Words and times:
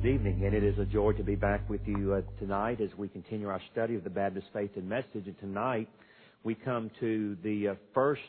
Good 0.00 0.14
evening, 0.14 0.44
and 0.44 0.54
it 0.54 0.62
is 0.62 0.78
a 0.78 0.84
joy 0.84 1.10
to 1.14 1.24
be 1.24 1.34
back 1.34 1.68
with 1.68 1.80
you 1.84 2.14
uh, 2.14 2.20
tonight 2.38 2.80
as 2.80 2.88
we 2.96 3.08
continue 3.08 3.48
our 3.48 3.60
study 3.72 3.96
of 3.96 4.04
the 4.04 4.10
Baptist 4.10 4.46
Faith 4.52 4.70
and 4.76 4.88
Message. 4.88 5.26
And 5.26 5.36
tonight 5.40 5.88
we 6.44 6.54
come 6.54 6.88
to 7.00 7.36
the 7.42 7.68
uh, 7.70 7.74
first 7.94 8.20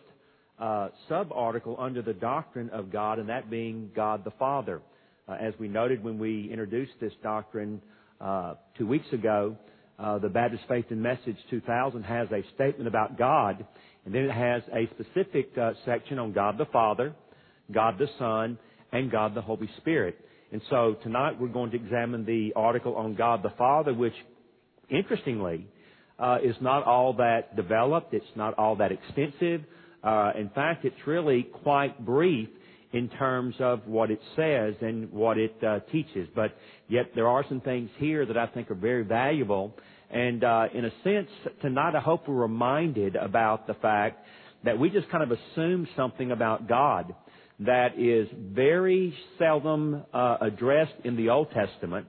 uh, 0.57 0.87
sub 1.07 1.31
article 1.31 1.75
under 1.77 2.01
the 2.01 2.13
doctrine 2.13 2.71
of 2.71 2.91
God, 2.91 3.19
and 3.19 3.29
that 3.29 3.51
being 3.51 3.91
God 3.95 4.23
the 4.23 4.31
Father. 4.39 4.81
Uh, 5.27 5.33
as 5.33 5.53
we 5.59 5.67
noted 5.67 6.03
when 6.03 6.17
we 6.17 6.49
introduced 6.51 6.93
this 6.99 7.13
doctrine 7.21 7.83
uh, 8.19 8.55
two 8.75 8.87
weeks 8.87 9.13
ago, 9.13 9.55
uh, 9.99 10.17
the 10.17 10.29
Baptist 10.29 10.63
Faith 10.67 10.85
and 10.89 11.03
Message 11.03 11.37
2000 11.51 12.01
has 12.01 12.29
a 12.31 12.41
statement 12.55 12.87
about 12.87 13.15
God, 13.15 13.63
and 14.05 14.15
then 14.15 14.23
it 14.23 14.31
has 14.31 14.63
a 14.73 14.89
specific 14.95 15.51
section 15.85 16.17
on 16.17 16.33
God 16.33 16.57
the 16.57 16.65
Father, 16.65 17.13
God 17.71 17.99
the 17.99 18.07
Son, 18.17 18.57
and 18.91 19.11
God 19.11 19.35
the 19.35 19.41
Holy 19.41 19.69
Spirit. 19.77 20.19
And 20.51 20.61
so 20.69 20.95
tonight 21.03 21.39
we're 21.39 21.47
going 21.47 21.71
to 21.71 21.77
examine 21.77 22.25
the 22.25 22.53
article 22.55 22.95
on 22.95 23.15
God 23.15 23.43
the 23.43 23.53
Father, 23.57 23.93
which, 23.93 24.13
interestingly, 24.89 25.67
uh, 26.17 26.37
is 26.43 26.55
not 26.59 26.83
all 26.83 27.13
that 27.13 27.55
developed. 27.55 28.13
It's 28.13 28.25
not 28.35 28.57
all 28.57 28.75
that 28.77 28.91
extensive. 28.91 29.61
Uh, 30.03 30.31
in 30.37 30.49
fact, 30.49 30.85
it's 30.85 30.95
really 31.05 31.43
quite 31.43 32.03
brief 32.03 32.49
in 32.91 33.09
terms 33.09 33.53
of 33.59 33.85
what 33.87 34.09
it 34.09 34.19
says 34.35 34.73
and 34.81 35.11
what 35.11 35.37
it 35.37 35.55
uh, 35.63 35.79
teaches. 35.91 36.27
But 36.35 36.55
yet 36.87 37.11
there 37.13 37.27
are 37.27 37.45
some 37.47 37.61
things 37.61 37.91
here 37.97 38.25
that 38.25 38.37
I 38.37 38.47
think 38.47 38.71
are 38.71 38.75
very 38.75 39.03
valuable. 39.03 39.75
And 40.09 40.43
uh, 40.43 40.65
in 40.73 40.85
a 40.85 40.91
sense, 41.03 41.29
tonight 41.61 41.95
I 41.95 41.99
hope 41.99 42.27
we're 42.27 42.41
reminded 42.41 43.15
about 43.15 43.67
the 43.67 43.75
fact 43.75 44.25
that 44.65 44.79
we 44.79 44.89
just 44.89 45.09
kind 45.09 45.23
of 45.23 45.37
assume 45.37 45.87
something 45.95 46.31
about 46.31 46.67
God 46.67 47.13
that 47.59 47.99
is 47.99 48.27
very 48.53 49.13
seldom 49.37 50.03
uh, 50.13 50.37
addressed 50.41 50.93
in 51.03 51.17
the 51.17 51.29
Old 51.29 51.49
Testament, 51.51 52.07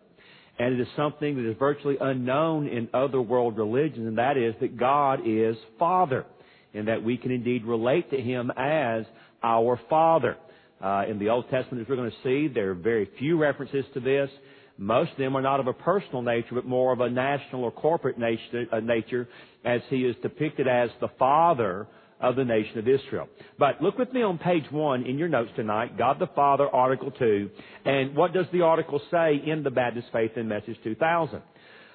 and 0.58 0.74
it 0.74 0.80
is 0.80 0.88
something 0.96 1.36
that 1.36 1.48
is 1.48 1.56
virtually 1.58 1.96
unknown 2.00 2.68
in 2.68 2.88
other 2.94 3.20
world 3.20 3.56
religions, 3.56 4.06
and 4.06 4.18
that 4.18 4.36
is 4.36 4.54
that 4.60 4.76
God 4.76 5.20
is 5.26 5.56
Father, 5.78 6.24
and 6.72 6.86
that 6.86 7.02
we 7.02 7.16
can 7.16 7.32
indeed 7.32 7.64
relate 7.64 8.10
to 8.10 8.20
Him 8.20 8.52
as 8.56 9.04
our 9.42 9.80
Father. 9.88 10.36
Uh, 10.80 11.04
in 11.10 11.18
the 11.18 11.28
Old 11.28 11.44
Testament, 11.50 11.82
as 11.82 11.88
we're 11.88 11.96
going 11.96 12.10
to 12.10 12.16
see, 12.22 12.52
there 12.52 12.70
are 12.70 12.74
very 12.74 13.06
few 13.18 13.36
references 13.36 13.84
to 13.92 14.00
this. 14.00 14.30
Most 14.78 15.10
of 15.10 15.18
them 15.18 15.36
are 15.36 15.42
not 15.42 15.60
of 15.60 15.66
a 15.66 15.74
personal 15.74 16.22
nature, 16.22 16.54
but 16.54 16.64
more 16.64 16.90
of 16.92 17.00
a 17.00 17.10
national 17.10 17.64
or 17.64 17.70
corporate 17.70 18.16
uh, 18.16 18.80
nature 18.80 19.28
as 19.64 19.82
He 19.90 20.04
is 20.04 20.16
depicted 20.22 20.66
as 20.68 20.88
the 21.00 21.08
Father 21.18 21.86
of 22.20 22.36
the 22.36 22.44
nation 22.44 22.78
of 22.78 22.88
Israel. 22.88 23.28
But 23.58 23.82
look 23.82 23.98
with 23.98 24.12
me 24.12 24.22
on 24.22 24.38
page 24.38 24.64
one 24.70 25.04
in 25.04 25.18
your 25.18 25.28
notes 25.28 25.50
tonight, 25.56 25.96
God 25.96 26.18
the 26.18 26.28
Father, 26.28 26.68
Article 26.68 27.10
2. 27.10 27.50
And 27.84 28.14
what 28.14 28.32
does 28.32 28.46
the 28.52 28.62
article 28.62 29.00
say 29.10 29.40
in 29.44 29.62
the 29.62 29.70
Baptist 29.70 30.08
Faith 30.12 30.32
and 30.36 30.48
Message 30.48 30.76
2000? 30.84 31.42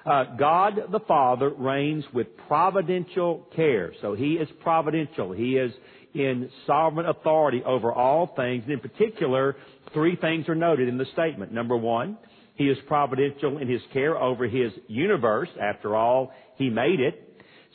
Uh, 0.04 0.24
God 0.38 0.80
the 0.92 1.00
Father 1.00 1.50
reigns 1.50 2.04
with 2.14 2.28
providential 2.46 3.48
care. 3.56 3.92
So 4.00 4.14
He 4.14 4.34
is 4.34 4.48
providential. 4.62 5.32
He 5.32 5.56
is 5.56 5.72
in 6.14 6.48
sovereign 6.66 7.06
authority 7.06 7.62
over 7.64 7.92
all 7.92 8.32
things. 8.36 8.62
And 8.64 8.72
in 8.72 8.80
particular, 8.80 9.56
three 9.92 10.16
things 10.16 10.48
are 10.48 10.54
noted 10.54 10.88
in 10.88 10.96
the 10.96 11.06
statement. 11.12 11.52
Number 11.52 11.76
one, 11.76 12.18
He 12.54 12.68
is 12.68 12.78
providential 12.86 13.58
in 13.58 13.68
His 13.68 13.82
care 13.92 14.16
over 14.16 14.46
His 14.46 14.72
universe. 14.86 15.48
After 15.60 15.96
all, 15.96 16.32
He 16.56 16.70
made 16.70 17.00
it. 17.00 17.25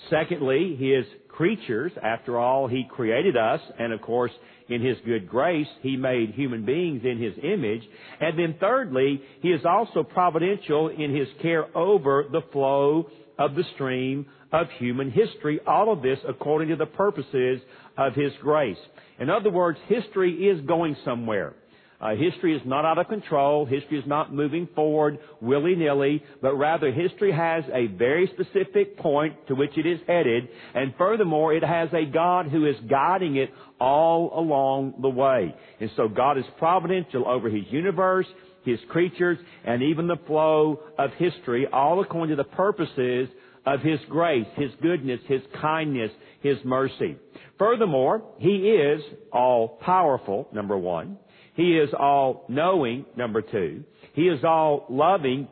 Secondly, 0.09 0.75
his 0.79 1.06
creatures. 1.41 1.91
After 2.03 2.38
all, 2.38 2.67
He 2.67 2.85
created 2.89 3.35
us, 3.35 3.62
and 3.79 3.94
of 3.94 4.01
course, 4.01 4.31
in 4.69 4.81
His 4.81 4.97
good 5.06 5.28
grace, 5.28 5.67
He 5.81 5.97
made 5.97 6.31
human 6.31 6.66
beings 6.66 7.01
in 7.03 7.19
His 7.19 7.34
image. 7.44 7.81
And 8.19 8.38
then 8.38 8.56
thirdly, 8.59 9.22
He 9.41 9.50
is 9.50 9.66
also 9.66 10.03
providential 10.03 10.90
in 10.90 11.16
His 11.16 11.28
care 11.41 11.66
over 11.75 12.25
the 12.31 12.44
flow 12.51 13.09
of 13.40 13.56
the 13.56 13.63
stream 13.73 14.28
of 14.51 14.67
human 14.78 15.09
history. 15.09 15.59
All 15.66 15.91
of 15.91 16.01
this 16.01 16.19
according 16.28 16.69
to 16.69 16.75
the 16.75 16.85
purposes 16.85 17.59
of 17.97 18.13
His 18.13 18.31
grace. 18.41 18.78
In 19.19 19.29
other 19.29 19.50
words, 19.50 19.79
history 19.88 20.47
is 20.47 20.61
going 20.67 20.95
somewhere. 21.03 21.53
Uh, 22.01 22.16
history 22.16 22.56
is 22.56 22.62
not 22.66 22.84
out 22.84 22.97
of 22.97 23.07
control. 23.07 23.66
History 23.66 24.00
is 24.00 24.07
not 24.07 24.34
moving 24.34 24.67
forward 24.75 25.19
willy-nilly, 25.39 26.23
but 26.41 26.56
rather 26.56 26.91
history 26.91 27.31
has 27.31 27.63
a 27.72 27.85
very 27.88 28.28
specific 28.34 28.97
point 28.97 29.35
to 29.47 29.53
which 29.53 29.78
it 29.78 29.85
is 29.85 30.00
headed, 30.07 30.50
and 30.73 30.95
furthermore, 30.97 31.53
it 31.53 31.63
has 31.63 31.90
a 31.94 32.06
God 32.06 32.47
who 32.47 32.66
is 32.66 32.75
guiding 32.90 33.35
it 33.35 33.51
all 33.79 34.31
along 34.35 34.95
the 35.01 35.09
way. 35.09 35.53
And 35.79 35.91
so 35.95 36.07
God 36.07 36.40
is 36.40 36.45
providential 36.57 37.28
over 37.28 37.50
His 37.50 37.66
universe, 37.69 38.25
His 38.66 38.79
creatures, 38.90 39.38
and 39.63 39.84
even 39.84 40.07
the 40.07 40.19
flow 40.25 40.79
of 40.97 41.11
history, 41.19 41.67
all 41.72 42.01
according 42.01 42.35
to 42.35 42.44
the 42.44 42.50
purposes 42.50 43.29
of 43.66 43.81
His 43.81 44.00
grace, 44.09 44.47
His 44.56 44.72
goodness, 44.81 45.19
His 45.28 45.41
kindness, 45.61 46.11
His 46.41 46.57
mercy. 46.66 47.16
Furthermore, 47.59 48.23
He 48.40 48.69
is 48.72 49.01
all 49.31 49.79
powerful, 49.81 50.47
number 50.51 50.75
one. 50.78 51.19
He 51.53 51.78
is 51.78 51.89
all 51.97 52.45
knowing, 52.47 53.06
number 53.16 53.41
two. 53.41 53.84
He 54.13 54.23
is 54.23 54.44
all 54.44 54.85
loving, 54.89 55.47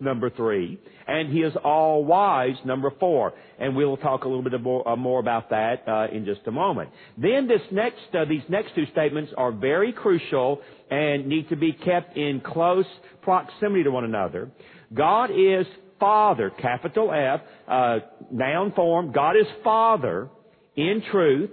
number 0.00 0.30
three. 0.30 0.78
And 1.06 1.32
He 1.32 1.40
is 1.40 1.54
all 1.62 2.04
wise, 2.04 2.56
number 2.64 2.90
four. 2.98 3.32
And 3.58 3.76
we'll 3.76 3.96
talk 3.96 4.24
a 4.24 4.28
little 4.28 4.42
bit 4.42 4.60
more, 4.60 4.86
uh, 4.88 4.96
more 4.96 5.20
about 5.20 5.50
that 5.50 5.86
uh, 5.86 6.08
in 6.12 6.24
just 6.24 6.40
a 6.46 6.50
moment. 6.50 6.90
Then 7.16 7.46
this 7.46 7.60
next, 7.70 8.00
uh, 8.12 8.24
these 8.24 8.42
next 8.48 8.74
two 8.74 8.86
statements 8.92 9.32
are 9.36 9.52
very 9.52 9.92
crucial 9.92 10.60
and 10.90 11.26
need 11.26 11.48
to 11.48 11.56
be 11.56 11.72
kept 11.72 12.16
in 12.16 12.40
close 12.40 12.86
proximity 13.22 13.84
to 13.84 13.90
one 13.90 14.04
another. 14.04 14.50
God 14.92 15.30
is 15.30 15.66
Father, 15.98 16.50
capital 16.50 17.12
F, 17.12 17.40
uh, 17.66 17.98
noun 18.30 18.72
form. 18.72 19.12
God 19.12 19.36
is 19.36 19.46
Father 19.64 20.28
in 20.76 21.02
truth 21.10 21.50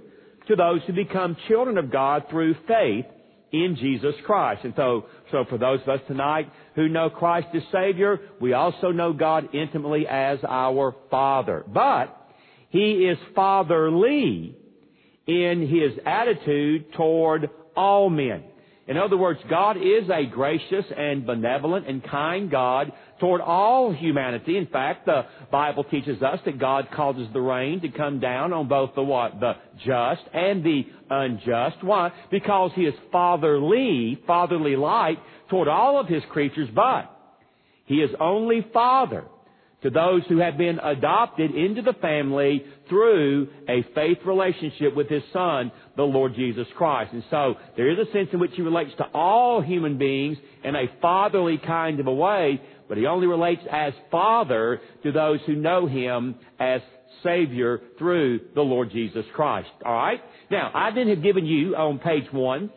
to 0.47 0.55
those 0.55 0.81
who 0.85 0.93
become 0.93 1.37
children 1.47 1.77
of 1.77 1.91
God 1.91 2.25
through 2.29 2.55
faith 2.67 3.05
in 3.53 3.77
Jesus 3.79 4.15
Christ. 4.25 4.65
And 4.65 4.73
so, 4.75 5.05
so 5.31 5.45
for 5.47 5.57
those 5.57 5.79
of 5.81 5.89
us 5.89 5.99
tonight 6.07 6.51
who 6.75 6.89
know 6.89 7.09
Christ 7.09 7.47
as 7.55 7.61
Savior, 7.71 8.19
we 8.41 8.53
also 8.53 8.91
know 8.91 9.13
God 9.13 9.53
intimately 9.53 10.07
as 10.07 10.39
our 10.47 10.95
Father. 11.09 11.63
But 11.65 12.17
He 12.69 13.05
is 13.05 13.17
fatherly 13.35 14.57
in 15.27 15.67
His 15.67 15.99
attitude 16.05 16.91
toward 16.93 17.49
all 17.77 18.09
men. 18.09 18.43
In 18.85 18.97
other 18.97 19.15
words, 19.15 19.39
God 19.49 19.77
is 19.77 20.09
a 20.09 20.25
gracious 20.25 20.85
and 20.95 21.25
benevolent 21.25 21.87
and 21.87 22.03
kind 22.03 22.51
God 22.51 22.91
toward 23.19 23.39
all 23.39 23.93
humanity. 23.93 24.57
In 24.57 24.67
fact, 24.67 25.05
the 25.05 25.25
Bible 25.51 25.85
teaches 25.85 26.21
us 26.21 26.39
that 26.43 26.59
God 26.59 26.89
causes 26.93 27.27
the 27.31 27.39
rain 27.39 27.79
to 27.81 27.89
come 27.89 28.19
down 28.19 28.51
on 28.51 28.67
both 28.67 28.93
the 28.93 29.03
what? 29.03 29.39
The 29.39 29.53
just 29.85 30.23
and 30.33 30.65
the 30.65 30.85
unjust. 31.09 31.81
Why? 31.81 32.11
Because 32.29 32.71
He 32.75 32.81
is 32.81 32.95
fatherly, 33.09 34.21
fatherly 34.27 34.75
like 34.75 35.17
toward 35.49 35.69
all 35.69 35.97
of 35.97 36.07
His 36.07 36.23
creatures, 36.29 36.67
but 36.75 37.09
He 37.85 37.95
is 37.95 38.11
only 38.19 38.67
Father 38.73 39.23
to 39.83 39.89
those 39.89 40.23
who 40.27 40.37
have 40.39 40.57
been 40.57 40.79
adopted 40.79 41.53
into 41.53 41.81
the 41.81 41.93
family 41.93 42.63
through 42.89 43.49
a 43.69 43.85
faith 43.93 44.17
relationship 44.25 44.95
with 44.95 45.09
His 45.09 45.23
Son, 45.31 45.71
the 45.95 46.03
Lord 46.03 46.35
Jesus 46.35 46.67
Christ. 46.75 47.13
And 47.13 47.23
so, 47.29 47.55
there 47.77 47.91
is 47.91 47.99
a 47.99 48.11
sense 48.11 48.29
in 48.33 48.39
which 48.39 48.51
He 48.55 48.61
relates 48.61 48.91
to 48.97 49.05
all 49.13 49.61
human 49.61 49.97
beings 49.97 50.37
in 50.63 50.75
a 50.75 50.85
fatherly 51.01 51.57
kind 51.57 51.99
of 51.99 52.07
a 52.07 52.13
way, 52.13 52.61
but 52.87 52.97
He 52.97 53.05
only 53.05 53.27
relates 53.27 53.61
as 53.71 53.93
Father 54.09 54.81
to 55.03 55.11
those 55.11 55.39
who 55.45 55.55
know 55.55 55.85
Him 55.85 56.35
as 56.59 56.81
Savior 57.21 57.81
through 57.97 58.39
the 58.55 58.61
Lord 58.61 58.91
Jesus 58.91 59.25
Christ. 59.33 59.69
Alright? 59.85 60.21
Now, 60.49 60.71
I 60.73 60.91
then 60.91 61.09
have 61.09 61.23
given 61.23 61.45
you 61.45 61.75
on 61.75 61.99
page 61.99 62.31
one 62.31 62.71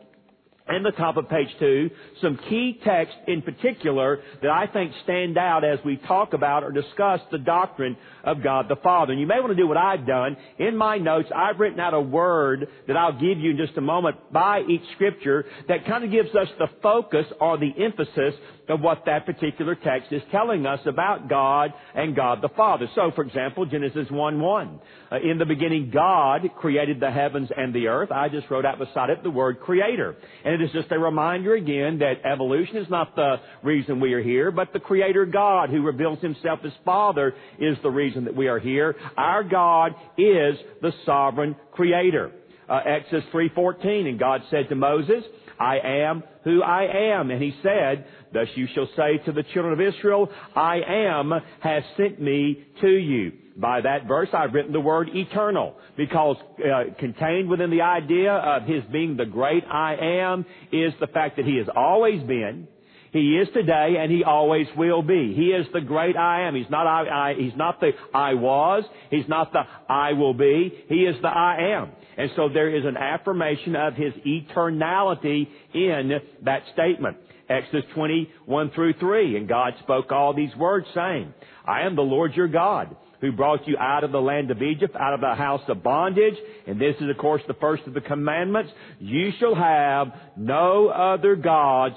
and 0.69 0.85
the 0.85 0.91
top 0.93 1.17
of 1.17 1.29
page 1.29 1.49
two, 1.59 1.91
some 2.21 2.39
key 2.49 2.81
texts 2.85 3.17
in 3.29 3.43
particular 3.43 4.21
that 4.43 4.51
I 4.51 4.67
think 4.67 4.93
stand 5.05 5.39
out 5.39 5.65
as 5.65 5.79
we 5.85 5.97
talk 5.97 6.33
about 6.33 6.65
or 6.65 6.73
discuss 6.73 7.21
the 7.31 7.39
doctrine 7.39 7.97
of 8.25 8.43
God 8.43 8.67
the 8.69 8.77
Father. 8.77 9.13
And 9.13 9.21
you 9.21 9.27
may 9.27 9.39
want 9.39 9.51
to 9.51 9.55
do 9.55 9.69
what 9.69 9.77
I've 9.77 10.07
done. 10.07 10.37
In 10.59 10.77
my 10.77 10.99
notes, 10.99 11.29
I've 11.35 11.61
written 11.61 11.79
out 11.79 11.95
a 11.95 12.01
word 12.01 12.69
that 12.89 12.97
I'll 12.97 13.19
give 13.19 13.39
you 13.39 13.53
in 13.53 13.57
just 13.57 13.77
a 13.77 13.81
moment 13.81 14.17
by 14.33 14.63
each 14.69 14.83
scripture 14.95 15.45
that 15.69 15.87
kind 15.87 16.05
of 16.05 16.11
gives 16.11 16.35
us 16.35 16.49
the 16.59 16.69
focus 16.83 17.27
or 17.41 17.59
the 17.59 17.73
emphasis 17.83 18.35
of 18.69 18.81
what 18.81 19.05
that 19.07 19.27
particular 19.27 19.75
text 19.75 20.13
is 20.13 20.23
telling 20.31 20.67
us 20.67 20.81
about 20.87 21.29
God 21.29 21.73
and 21.95 22.17
God 22.17 22.43
the 22.43 22.49
Father. 22.51 22.89
So, 22.95 23.13
for 23.15 23.23
example, 23.23 23.65
Genesis 23.67 24.09
1-1. 24.11 24.79
Uh, 25.11 25.17
in 25.23 25.39
the 25.39 25.45
beginning, 25.45 25.91
God 25.93 26.43
created 26.59 27.01
the 27.01 27.11
heavens 27.11 27.49
and 27.57 27.75
the 27.75 27.87
earth. 27.87 28.11
I 28.11 28.29
just 28.29 28.51
wrote 28.51 28.65
out 28.65 28.79
beside 28.79 29.11
it 29.11 29.23
the 29.23 29.31
word 29.31 29.61
creator. 29.61 30.17
And 30.45 30.55
it 30.55 30.63
is 30.63 30.73
just 30.73 30.91
a 30.91 30.99
reminder 30.99 31.55
again 31.55 31.99
that 31.99 32.25
evolution 32.25 32.77
is 32.77 32.91
not 32.91 33.15
the 33.15 33.37
reason 33.63 34.01
we 34.01 34.13
are 34.15 34.23
here, 34.23 34.51
but 34.51 34.73
the 34.73 34.81
creator 34.81 35.27
God 35.27 35.71
who 35.71 35.83
reveals 35.83 36.21
himself 36.21 36.61
as 36.65 36.73
Father 36.85 37.35
is 37.59 37.77
the 37.83 37.91
reason 37.91 38.25
that 38.25 38.35
we 38.35 38.49
are 38.49 38.59
here. 38.59 38.97
Our 39.17 39.45
God 39.45 39.95
is 40.19 40.57
the 40.83 40.93
sovereign 41.05 41.57
creator. 41.73 42.33
Uh, 42.69 42.81
Exodus 42.85 43.25
3.14, 43.33 44.09
and 44.09 44.19
God 44.19 44.43
said 44.51 44.69
to 44.71 44.75
Moses, 44.75 45.23
I 45.59 45.79
am 45.79 46.23
who 46.45 46.63
I 46.63 47.15
am. 47.15 47.31
And 47.31 47.43
he 47.43 47.55
said, 47.63 48.07
Thus 48.33 48.49
you 48.55 48.67
shall 48.75 48.89
say 48.97 49.19
to 49.25 49.33
the 49.33 49.43
children 49.55 49.73
of 49.73 49.95
Israel, 49.95 50.31
I 50.55 50.81
am 50.87 51.33
has 51.61 51.83
sent 51.97 52.21
me 52.21 52.65
to 52.81 52.89
you. 52.89 53.33
By 53.57 53.81
that 53.81 54.07
verse, 54.07 54.29
I've 54.35 54.53
written 54.53 54.73
the 54.73 54.81
word 54.81 55.09
eternal 55.15 55.77
because 55.97 56.37
uh, 56.59 56.95
contained 56.99 57.49
within 57.49 57.71
the 57.71 57.81
idea 57.81 58.33
of 58.33 58.65
his 58.65 58.83
being 58.93 59.17
the 59.17 59.25
great 59.25 59.65
I 59.65 59.97
am 60.21 60.45
is 60.73 60.93
the 61.01 61.07
fact 61.07 61.37
that 61.37 61.47
he 61.47 61.57
has 61.57 61.67
always 61.75 62.23
been, 62.23 62.69
he 63.13 63.39
is 63.39 63.49
today 63.55 63.97
and 63.99 64.13
he 64.13 64.25
always 64.25 64.67
will 64.77 65.03
be. 65.03 65.33
He 65.35 65.47
is 65.47 65.67
the 65.73 65.81
great 65.81 66.17
I 66.17 66.43
am. 66.43 66.55
He's 66.55 66.69
not 66.69 66.87
I, 66.87 67.31
I, 67.31 67.35
he's 67.35 67.57
not 67.57 67.81
the 67.81 67.93
I 68.13 68.35
was. 68.35 68.85
He's 69.11 69.27
not 69.27 69.53
the 69.53 69.63
I 69.89 70.13
will 70.13 70.35
be. 70.35 70.85
He 70.89 70.97
is 70.97 71.17
the 71.23 71.29
I 71.29 71.79
am. 71.79 71.93
And 72.17 72.31
so 72.37 72.49
there 72.49 72.75
is 72.75 72.85
an 72.85 72.97
affirmation 72.97 73.77
of 73.77 73.95
his 73.95 74.13
eternality 74.27 75.49
in 75.75 76.13
that 76.45 76.63
statement. 76.73 77.19
Exodus 77.49 77.85
21 77.95 78.71
through 78.75 78.95
3. 78.95 79.37
And 79.37 79.49
God 79.49 79.75
spoke 79.83 80.11
all 80.11 80.35
these 80.35 80.55
words 80.57 80.87
saying, 80.95 81.33
I 81.67 81.83
am 81.83 81.95
the 81.95 82.03
Lord 82.03 82.35
your 82.35 82.49
God 82.49 82.97
who 83.21 83.33
brought 83.33 83.67
you 83.67 83.77
out 83.79 84.05
of 84.05 84.13
the 84.13 84.21
land 84.21 84.51
of 84.51 84.63
Egypt, 84.63 84.95
out 84.99 85.15
of 85.15 85.21
the 85.21 85.35
house 85.35 85.63
of 85.69 85.83
bondage. 85.83 86.35
And 86.67 86.81
this 86.81 86.97
is, 87.01 87.09
of 87.09 87.17
course, 87.19 87.43
the 87.47 87.55
first 87.55 87.85
of 87.87 87.95
the 87.95 88.01
commandments. 88.01 88.73
You 88.99 89.31
shall 89.39 89.55
have 89.55 90.09
no 90.37 90.89
other 90.89 91.37
gods 91.37 91.97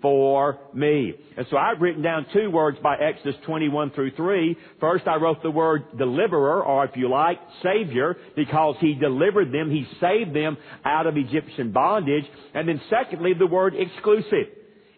before 0.00 0.58
me. 0.72 1.14
And 1.36 1.46
so 1.50 1.56
I've 1.56 1.80
written 1.80 2.02
down 2.02 2.26
two 2.32 2.50
words 2.50 2.78
by 2.82 2.96
Exodus 2.96 3.36
21 3.44 3.90
through 3.90 4.12
3. 4.12 4.56
First, 4.80 5.06
I 5.06 5.16
wrote 5.16 5.42
the 5.42 5.50
word 5.50 5.98
deliverer, 5.98 6.62
or 6.62 6.84
if 6.86 6.96
you 6.96 7.08
like, 7.10 7.38
savior, 7.62 8.16
because 8.34 8.76
he 8.80 8.94
delivered 8.94 9.52
them, 9.52 9.70
he 9.70 9.86
saved 10.00 10.34
them 10.34 10.56
out 10.84 11.06
of 11.06 11.16
Egyptian 11.16 11.72
bondage. 11.72 12.24
And 12.54 12.68
then 12.68 12.80
secondly, 12.88 13.34
the 13.38 13.46
word 13.46 13.74
exclusive. 13.76 14.48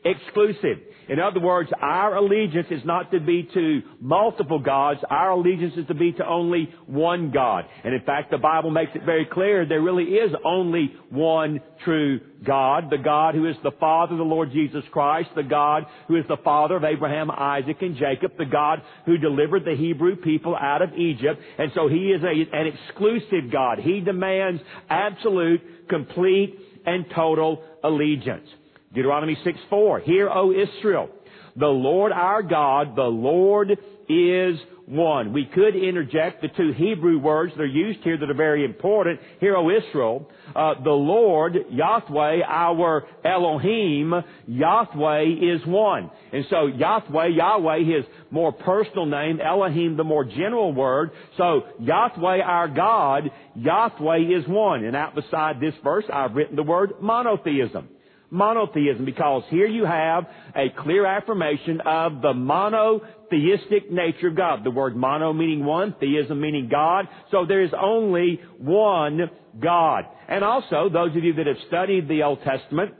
Exclusive. 0.04 0.78
In 1.12 1.20
other 1.20 1.40
words, 1.40 1.68
our 1.78 2.16
allegiance 2.16 2.68
is 2.70 2.80
not 2.86 3.10
to 3.10 3.20
be 3.20 3.46
to 3.52 3.82
multiple 4.00 4.58
gods. 4.58 5.00
Our 5.10 5.32
allegiance 5.32 5.74
is 5.76 5.86
to 5.88 5.94
be 5.94 6.12
to 6.12 6.26
only 6.26 6.74
one 6.86 7.30
God. 7.30 7.66
And 7.84 7.92
in 7.92 8.00
fact, 8.00 8.30
the 8.30 8.38
Bible 8.38 8.70
makes 8.70 8.92
it 8.94 9.04
very 9.04 9.26
clear 9.26 9.66
there 9.66 9.82
really 9.82 10.04
is 10.04 10.32
only 10.42 10.94
one 11.10 11.60
true 11.84 12.18
God. 12.42 12.88
The 12.88 12.96
God 12.96 13.34
who 13.34 13.46
is 13.46 13.56
the 13.62 13.72
Father 13.78 14.12
of 14.12 14.18
the 14.20 14.24
Lord 14.24 14.52
Jesus 14.52 14.84
Christ. 14.90 15.28
The 15.36 15.42
God 15.42 15.84
who 16.08 16.16
is 16.16 16.24
the 16.28 16.38
Father 16.42 16.76
of 16.76 16.84
Abraham, 16.84 17.30
Isaac, 17.30 17.82
and 17.82 17.94
Jacob. 17.94 18.38
The 18.38 18.46
God 18.46 18.80
who 19.04 19.18
delivered 19.18 19.66
the 19.66 19.76
Hebrew 19.76 20.16
people 20.16 20.56
out 20.56 20.80
of 20.80 20.94
Egypt. 20.94 21.42
And 21.58 21.72
so 21.74 21.88
He 21.88 22.06
is 22.06 22.22
a, 22.22 22.56
an 22.56 22.68
exclusive 22.68 23.52
God. 23.52 23.80
He 23.80 24.00
demands 24.00 24.62
absolute, 24.88 25.60
complete, 25.90 26.58
and 26.86 27.04
total 27.14 27.62
allegiance. 27.84 28.48
Deuteronomy 28.94 29.36
6 29.42 29.58
4. 29.70 30.00
Hear, 30.00 30.30
O 30.30 30.52
Israel, 30.52 31.08
the 31.56 31.66
Lord 31.66 32.12
our 32.12 32.42
God, 32.42 32.96
the 32.96 33.02
Lord 33.02 33.78
is 34.08 34.58
one. 34.86 35.32
We 35.32 35.46
could 35.46 35.76
interject 35.76 36.42
the 36.42 36.48
two 36.48 36.72
Hebrew 36.72 37.18
words 37.18 37.52
that 37.56 37.62
are 37.62 37.66
used 37.66 38.00
here 38.00 38.18
that 38.18 38.28
are 38.28 38.34
very 38.34 38.64
important. 38.64 39.20
Hear, 39.40 39.56
O 39.56 39.70
Israel, 39.70 40.28
uh, 40.54 40.74
the 40.82 40.90
Lord, 40.90 41.56
Yahweh, 41.70 42.40
our 42.46 43.06
Elohim, 43.24 44.12
Yahweh 44.46 45.24
is 45.40 45.64
one. 45.66 46.10
And 46.32 46.44
so 46.50 46.66
Yahweh, 46.66 47.28
Yahweh, 47.28 47.84
his 47.84 48.04
more 48.30 48.52
personal 48.52 49.06
name, 49.06 49.40
Elohim, 49.40 49.96
the 49.96 50.04
more 50.04 50.24
general 50.24 50.72
word. 50.72 51.12
So 51.36 51.62
Yahweh, 51.80 52.40
our 52.40 52.68
God, 52.68 53.30
Yahweh 53.54 54.38
is 54.38 54.46
one. 54.48 54.84
And 54.84 54.96
out 54.96 55.14
beside 55.14 55.60
this 55.60 55.74
verse, 55.82 56.04
I've 56.12 56.34
written 56.34 56.56
the 56.56 56.62
word 56.62 56.94
monotheism 57.00 57.88
monotheism 58.32 59.04
because 59.04 59.44
here 59.50 59.66
you 59.66 59.84
have 59.84 60.26
a 60.56 60.70
clear 60.82 61.04
affirmation 61.06 61.80
of 61.82 62.22
the 62.22 62.32
monotheistic 62.32 63.92
nature 63.92 64.28
of 64.28 64.36
God. 64.36 64.64
The 64.64 64.70
word 64.70 64.96
mono 64.96 65.32
meaning 65.32 65.64
one, 65.64 65.94
theism 66.00 66.40
meaning 66.40 66.68
God. 66.70 67.06
So 67.30 67.44
there 67.46 67.62
is 67.62 67.70
only 67.78 68.40
one 68.58 69.30
God. 69.60 70.06
And 70.28 70.42
also, 70.42 70.88
those 70.88 71.14
of 71.14 71.22
you 71.22 71.34
that 71.34 71.46
have 71.46 71.58
studied 71.68 72.08
the 72.08 72.22
Old 72.22 72.42
Testament, 72.42 72.94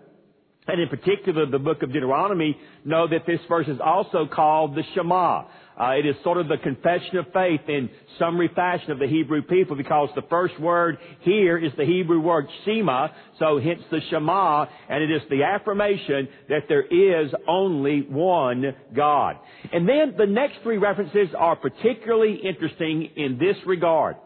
and 0.68 0.80
in 0.80 0.88
particular 0.88 1.46
the 1.46 1.58
book 1.58 1.82
of 1.82 1.92
Deuteronomy, 1.92 2.56
know 2.84 3.08
that 3.08 3.26
this 3.26 3.40
verse 3.48 3.66
is 3.68 3.80
also 3.82 4.28
called 4.32 4.74
the 4.74 4.82
Shema. 4.94 5.44
Uh, 5.80 5.90
it 5.92 6.04
is 6.06 6.14
sort 6.22 6.38
of 6.38 6.48
the 6.48 6.58
confession 6.58 7.16
of 7.16 7.26
faith 7.32 7.62
in 7.68 7.88
summary 8.18 8.50
fashion 8.54 8.90
of 8.90 8.98
the 8.98 9.06
Hebrew 9.06 9.42
people 9.42 9.76
because 9.76 10.10
the 10.14 10.22
first 10.28 10.58
word 10.60 10.98
here 11.20 11.56
is 11.56 11.72
the 11.78 11.84
Hebrew 11.84 12.20
word 12.20 12.46
Shema, 12.64 13.08
so 13.38 13.58
hence 13.58 13.80
the 13.90 14.00
Shema, 14.10 14.66
and 14.88 15.02
it 15.02 15.10
is 15.10 15.22
the 15.30 15.44
affirmation 15.44 16.28
that 16.48 16.64
there 16.68 16.82
is 16.82 17.32
only 17.48 18.02
one 18.02 18.74
God. 18.94 19.36
And 19.72 19.88
then 19.88 20.14
the 20.18 20.26
next 20.26 20.56
three 20.62 20.78
references 20.78 21.28
are 21.36 21.56
particularly 21.56 22.34
interesting 22.44 23.10
in 23.16 23.38
this 23.38 23.56
regard. 23.66 24.16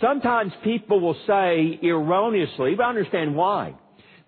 Sometimes 0.00 0.52
people 0.64 1.00
will 1.00 1.16
say 1.26 1.78
erroneously, 1.82 2.74
but 2.76 2.84
I 2.84 2.88
understand 2.88 3.34
why, 3.34 3.74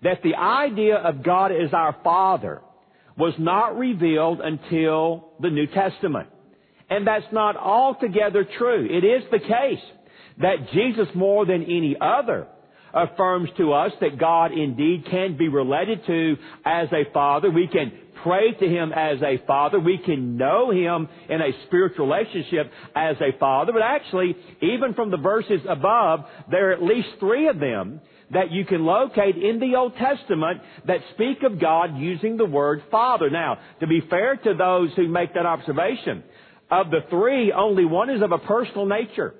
that 0.03 0.21
the 0.23 0.35
idea 0.35 0.95
of 0.95 1.23
God 1.23 1.51
as 1.51 1.73
our 1.73 1.95
Father 2.03 2.61
was 3.19 3.33
not 3.37 3.77
revealed 3.77 4.39
until 4.41 5.33
the 5.41 5.49
New 5.49 5.67
Testament. 5.67 6.29
And 6.89 7.05
that's 7.05 7.31
not 7.31 7.57
altogether 7.57 8.47
true. 8.57 8.87
It 8.89 9.03
is 9.05 9.23
the 9.29 9.39
case 9.39 9.83
that 10.41 10.71
Jesus 10.73 11.07
more 11.13 11.45
than 11.45 11.63
any 11.63 11.97
other 11.99 12.47
affirms 12.93 13.49
to 13.57 13.73
us 13.73 13.91
that 14.01 14.17
God 14.17 14.51
indeed 14.51 15.05
can 15.11 15.37
be 15.37 15.49
related 15.49 16.05
to 16.07 16.37
as 16.65 16.87
a 16.91 17.11
father. 17.13 17.51
We 17.51 17.67
can 17.67 17.91
pray 18.23 18.53
to 18.53 18.67
Him 18.67 18.91
as 18.93 19.21
a 19.21 19.45
father. 19.45 19.79
We 19.79 19.99
can 20.03 20.37
know 20.37 20.71
Him 20.71 21.07
in 21.29 21.41
a 21.41 21.51
spiritual 21.67 22.07
relationship 22.07 22.71
as 22.95 23.17
a 23.17 23.37
father. 23.37 23.73
But 23.73 23.83
actually, 23.83 24.35
even 24.61 24.93
from 24.95 25.11
the 25.11 25.17
verses 25.17 25.61
above, 25.69 26.21
there 26.49 26.69
are 26.69 26.73
at 26.73 26.81
least 26.81 27.09
three 27.19 27.47
of 27.47 27.59
them 27.59 28.01
that 28.31 28.51
you 28.51 28.65
can 28.65 28.85
locate 28.85 29.37
in 29.37 29.59
the 29.59 29.75
Old 29.75 29.95
Testament 29.95 30.61
that 30.85 30.99
speak 31.13 31.43
of 31.43 31.59
God 31.59 31.97
using 31.97 32.37
the 32.37 32.45
word 32.45 32.83
Father. 32.91 33.29
Now, 33.29 33.59
to 33.79 33.87
be 33.87 34.01
fair 34.09 34.35
to 34.35 34.53
those 34.53 34.89
who 34.95 35.07
make 35.07 35.33
that 35.33 35.45
observation, 35.45 36.23
of 36.71 36.91
the 36.91 36.99
three, 37.09 37.51
only 37.51 37.85
one 37.85 38.09
is 38.09 38.21
of 38.21 38.31
a 38.31 38.37
personal 38.37 38.85
nature. 38.85 39.33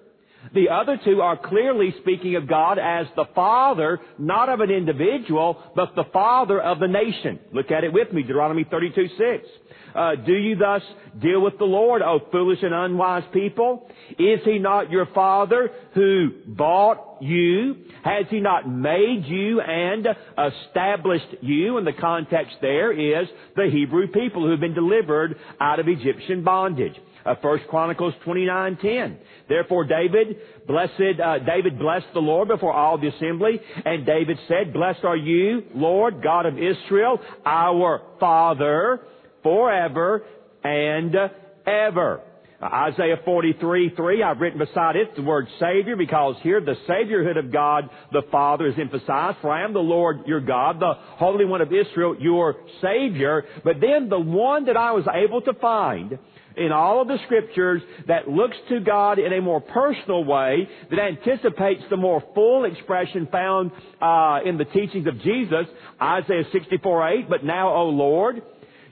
The 0.53 0.69
other 0.69 0.99
two 1.03 1.21
are 1.21 1.37
clearly 1.37 1.93
speaking 2.01 2.35
of 2.35 2.47
God 2.47 2.79
as 2.79 3.07
the 3.15 3.25
Father, 3.35 3.99
not 4.17 4.49
of 4.49 4.61
an 4.61 4.71
individual, 4.71 5.61
but 5.75 5.95
the 5.95 6.05
Father 6.11 6.59
of 6.59 6.79
the 6.79 6.87
nation. 6.87 7.39
Look 7.53 7.71
at 7.71 7.83
it 7.83 7.93
with 7.93 8.11
me, 8.13 8.23
Deuteronomy 8.23 8.65
32, 8.69 9.09
6. 9.17 9.47
Uh, 9.93 10.15
do 10.15 10.33
you 10.33 10.55
thus 10.55 10.81
deal 11.21 11.41
with 11.41 11.57
the 11.57 11.65
Lord, 11.65 12.01
O 12.01 12.19
foolish 12.31 12.59
and 12.61 12.73
unwise 12.73 13.23
people? 13.33 13.89
Is 14.17 14.39
He 14.45 14.59
not 14.59 14.91
your 14.91 15.07
Father 15.07 15.71
who 15.93 16.29
bought 16.47 17.17
you? 17.21 17.75
Has 18.03 18.25
He 18.29 18.39
not 18.39 18.69
made 18.69 19.25
you 19.25 19.61
and 19.61 20.07
established 20.37 21.35
you? 21.41 21.77
And 21.77 21.87
the 21.87 21.93
context 21.93 22.55
there 22.61 22.91
is 22.91 23.27
the 23.55 23.69
Hebrew 23.71 24.07
people 24.07 24.43
who 24.43 24.51
have 24.51 24.59
been 24.59 24.75
delivered 24.75 25.35
out 25.59 25.79
of 25.79 25.87
Egyptian 25.87 26.43
bondage. 26.43 26.95
Uh, 27.25 27.35
First 27.41 27.67
Chronicles 27.67 28.13
29:10. 28.25 29.17
Therefore 29.47 29.83
David 29.85 30.37
blessed 30.67 31.19
uh, 31.23 31.39
David 31.39 31.77
blessed 31.79 32.07
the 32.13 32.19
Lord 32.21 32.47
before 32.47 32.73
all 32.73 32.97
the 32.97 33.07
assembly, 33.07 33.59
and 33.85 34.05
David 34.05 34.37
said, 34.47 34.73
"Blessed 34.73 35.03
are 35.03 35.17
you, 35.17 35.63
Lord 35.73 36.21
God 36.23 36.45
of 36.45 36.57
Israel, 36.57 37.19
our 37.45 38.01
Father, 38.19 39.01
forever 39.43 40.23
and 40.63 41.15
ever." 41.65 42.21
Isaiah 42.61 43.15
43, 43.23 43.93
3, 43.95 44.23
I've 44.23 44.39
written 44.39 44.59
beside 44.59 44.97
it 44.97 45.15
the 45.15 45.21
word 45.21 45.47
Savior 45.61 45.95
because 45.95 46.35
here 46.41 46.59
the 46.59 46.75
Saviorhood 46.89 47.39
of 47.39 47.53
God 47.53 47.89
the 48.11 48.23
Father 48.31 48.67
is 48.67 48.73
emphasized. 48.77 49.37
For 49.41 49.49
I 49.49 49.63
am 49.63 49.71
the 49.71 49.79
Lord 49.79 50.27
your 50.27 50.41
God, 50.41 50.79
the 50.81 50.93
Holy 50.97 51.45
One 51.45 51.61
of 51.61 51.71
Israel, 51.71 52.17
your 52.19 52.57
Savior. 52.81 53.45
But 53.63 53.75
then 53.79 54.09
the 54.09 54.19
one 54.19 54.65
that 54.65 54.75
I 54.75 54.91
was 54.91 55.05
able 55.13 55.41
to 55.43 55.53
find 55.53 56.19
in 56.57 56.73
all 56.73 57.01
of 57.01 57.07
the 57.07 57.17
scriptures 57.23 57.81
that 58.07 58.27
looks 58.27 58.57
to 58.67 58.81
God 58.81 59.19
in 59.19 59.31
a 59.31 59.41
more 59.41 59.61
personal 59.61 60.25
way, 60.25 60.67
that 60.89 60.99
anticipates 60.99 61.83
the 61.89 61.95
more 61.95 62.21
full 62.35 62.65
expression 62.65 63.29
found 63.31 63.71
uh, 64.01 64.39
in 64.45 64.57
the 64.57 64.65
teachings 64.65 65.07
of 65.07 65.21
Jesus, 65.21 65.65
Isaiah 66.01 66.43
64, 66.51 67.09
8, 67.09 67.29
but 67.29 67.45
now, 67.45 67.73
O 67.73 67.85
Lord, 67.85 68.41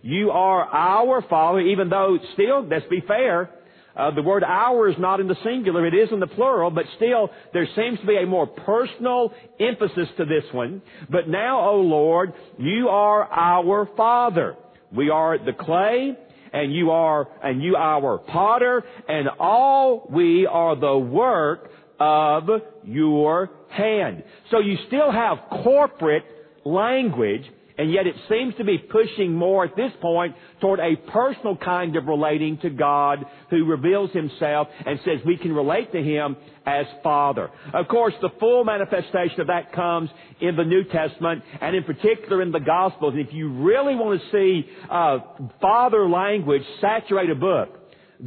you 0.03 0.31
are 0.31 0.63
our 0.63 1.21
Father, 1.24 1.59
even 1.59 1.89
though 1.89 2.17
still, 2.33 2.65
let's 2.65 2.88
be 2.89 3.03
fair, 3.05 3.50
uh, 3.98 4.12
the 4.12 4.22
word 4.22 4.44
our 4.44 4.88
is 4.88 4.96
not 5.00 5.20
in 5.20 5.27
the 5.27 5.36
singular, 5.44 5.86
it 5.86 5.94
is 5.94 6.10
in 6.12 6.20
the 6.20 6.27
plural, 6.27 6.70
but 6.70 6.86
still 6.96 7.30
there 7.54 7.68
seems 7.75 8.00
to 8.00 8.06
be 8.06 8.18
a 8.18 8.25
more 8.25 8.46
personal 8.46 9.34
emphasis 9.60 10.08
to 10.18 10.25
this 10.25 10.44
one. 10.51 10.82
But 11.10 11.27
now, 11.27 11.70
O 11.70 11.82
Lord, 11.82 12.34
you 12.60 12.89
are 12.89 13.24
our 13.24 13.89
Father. 13.98 14.56
We 14.96 15.10
are 15.10 15.38
the 15.38 15.54
clay, 15.54 16.16
and 16.54 16.74
you 16.74 16.92
are, 16.92 17.27
and 17.44 17.62
you 17.62 17.75
our 17.75 18.20
potter, 18.20 18.84
and 19.08 19.27
all 19.39 20.08
we 20.10 20.46
are 20.46 20.75
the 20.75 20.98
work 20.98 21.70
of 22.00 22.50
your 22.84 23.50
hand. 23.70 24.24
So 24.51 24.60
you 24.60 24.77
still 24.88 25.12
have 25.12 25.38
corporate 25.63 26.24
language, 26.63 27.44
and 27.77 27.91
yet 27.91 28.07
it 28.07 28.15
seems 28.27 28.55
to 28.55 28.63
be 28.63 28.77
pushing 28.77 29.34
more 29.34 29.65
at 29.65 29.75
this 29.75 29.91
point 30.01 30.36
toward 30.60 30.79
a 30.79 30.96
personal 31.12 31.55
kind 31.55 31.96
of 31.96 32.05
relating 32.05 32.57
to 32.60 32.69
God 32.69 33.25
who 33.50 33.65
reveals 33.65 34.12
himself 34.12 34.67
and 34.86 35.00
says 35.05 35.19
we 35.25 35.38
can 35.38 35.53
relate 35.53 35.91
to 35.91 36.01
him 36.01 36.36
as 36.65 36.86
Father. 37.03 37.50
Of 37.74 37.88
course, 37.88 38.13
the 38.22 38.29
full 38.39 38.63
manifestation 38.63 39.41
of 39.41 39.48
that 39.48 39.74
comes 39.74 40.10
in 40.41 40.55
the 40.55 40.63
New 40.63 40.84
Testament 40.86 41.43
and 41.62 41.75
in 41.75 41.84
particular 41.84 42.41
in 42.41 42.51
the 42.51 42.60
Gospels. 42.60 43.13
And 43.15 43.25
if 43.25 43.34
you 43.34 43.51
really 43.63 43.96
want 43.96 44.22
to 44.22 44.31
see 44.31 44.69
uh, 44.89 45.19
Father 45.62 46.10
language 46.10 46.63
saturate 46.81 47.29
a 47.29 47.36
book, 47.36 47.69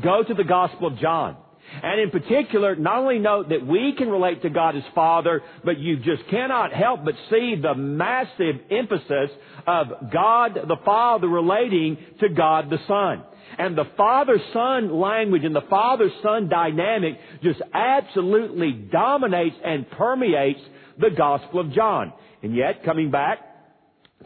go 0.00 0.23
to 0.23 0.35
the 0.35 0.45
Gospel 0.45 0.88
of 0.88 0.99
John. 0.99 1.37
And 1.83 2.00
in 2.00 2.11
particular, 2.11 2.75
not 2.75 2.99
only 2.99 3.19
note 3.19 3.49
that 3.50 3.67
we 3.67 3.95
can 3.97 4.09
relate 4.09 4.43
to 4.43 4.50
God 4.50 4.77
as 4.77 4.83
Father, 4.95 5.43
but 5.65 5.79
you 5.79 5.97
just 5.97 6.29
cannot 6.31 6.73
help 6.73 7.05
but 7.05 7.15
see 7.31 7.55
the 7.61 7.75
massive 7.75 8.57
emphasis 8.71 9.31
of 9.67 9.87
God 10.12 10.55
the 10.67 10.77
Father 10.85 11.29
relating 11.29 11.97
to 12.21 12.29
God 12.29 12.71
the 12.71 12.79
Son. 12.87 13.25
And 13.59 13.77
the 13.77 13.89
Father-Son 13.97 15.00
language 15.00 15.45
and 15.45 15.55
the 15.55 15.62
Father-Son 15.69 16.49
dynamic 16.49 17.19
just 17.43 17.61
absolutely 17.75 18.73
dominates 18.73 19.57
and 19.65 19.91
permeates 19.91 20.61
the 20.99 21.11
Gospel 21.11 21.61
of 21.61 21.73
John. 21.73 22.12
And 22.43 22.55
yet, 22.55 22.85
coming 22.85 23.11
back 23.11 23.39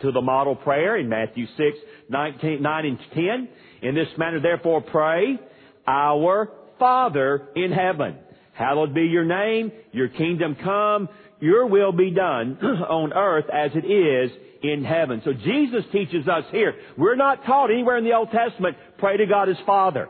to 0.02 0.12
the 0.12 0.20
model 0.20 0.56
prayer 0.56 0.96
in 0.96 1.08
Matthew 1.08 1.46
6, 1.56 1.78
19, 2.08 2.62
9 2.62 2.84
and 2.86 2.98
10, 3.14 3.48
in 3.82 3.94
this 3.94 4.08
manner 4.18 4.40
therefore 4.40 4.80
pray, 4.82 5.38
Our 5.86 6.50
Father 6.78 7.48
in 7.56 7.72
heaven. 7.72 8.16
Hallowed 8.52 8.94
be 8.94 9.02
your 9.02 9.24
name, 9.24 9.72
your 9.92 10.08
kingdom 10.08 10.56
come, 10.62 11.08
your 11.40 11.66
will 11.66 11.92
be 11.92 12.10
done 12.10 12.58
on 12.62 13.12
earth 13.12 13.46
as 13.52 13.72
it 13.74 13.84
is 13.84 14.30
in 14.62 14.84
heaven. 14.84 15.20
So 15.24 15.32
Jesus 15.32 15.84
teaches 15.92 16.26
us 16.28 16.44
here. 16.50 16.74
We're 16.96 17.16
not 17.16 17.44
taught 17.44 17.70
anywhere 17.70 17.98
in 17.98 18.04
the 18.04 18.14
Old 18.14 18.30
Testament, 18.30 18.76
pray 18.98 19.16
to 19.16 19.26
God 19.26 19.48
as 19.48 19.56
Father. 19.66 20.08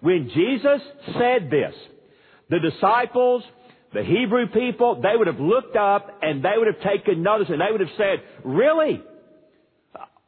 When 0.00 0.30
Jesus 0.34 0.80
said 1.18 1.50
this, 1.50 1.74
the 2.48 2.58
disciples, 2.58 3.42
the 3.92 4.02
Hebrew 4.02 4.46
people, 4.48 5.00
they 5.02 5.16
would 5.16 5.26
have 5.26 5.40
looked 5.40 5.76
up 5.76 6.18
and 6.22 6.42
they 6.44 6.52
would 6.56 6.68
have 6.68 6.82
taken 6.82 7.22
notice 7.22 7.48
and 7.50 7.60
they 7.60 7.70
would 7.70 7.80
have 7.80 7.96
said, 7.96 8.22
really? 8.44 9.02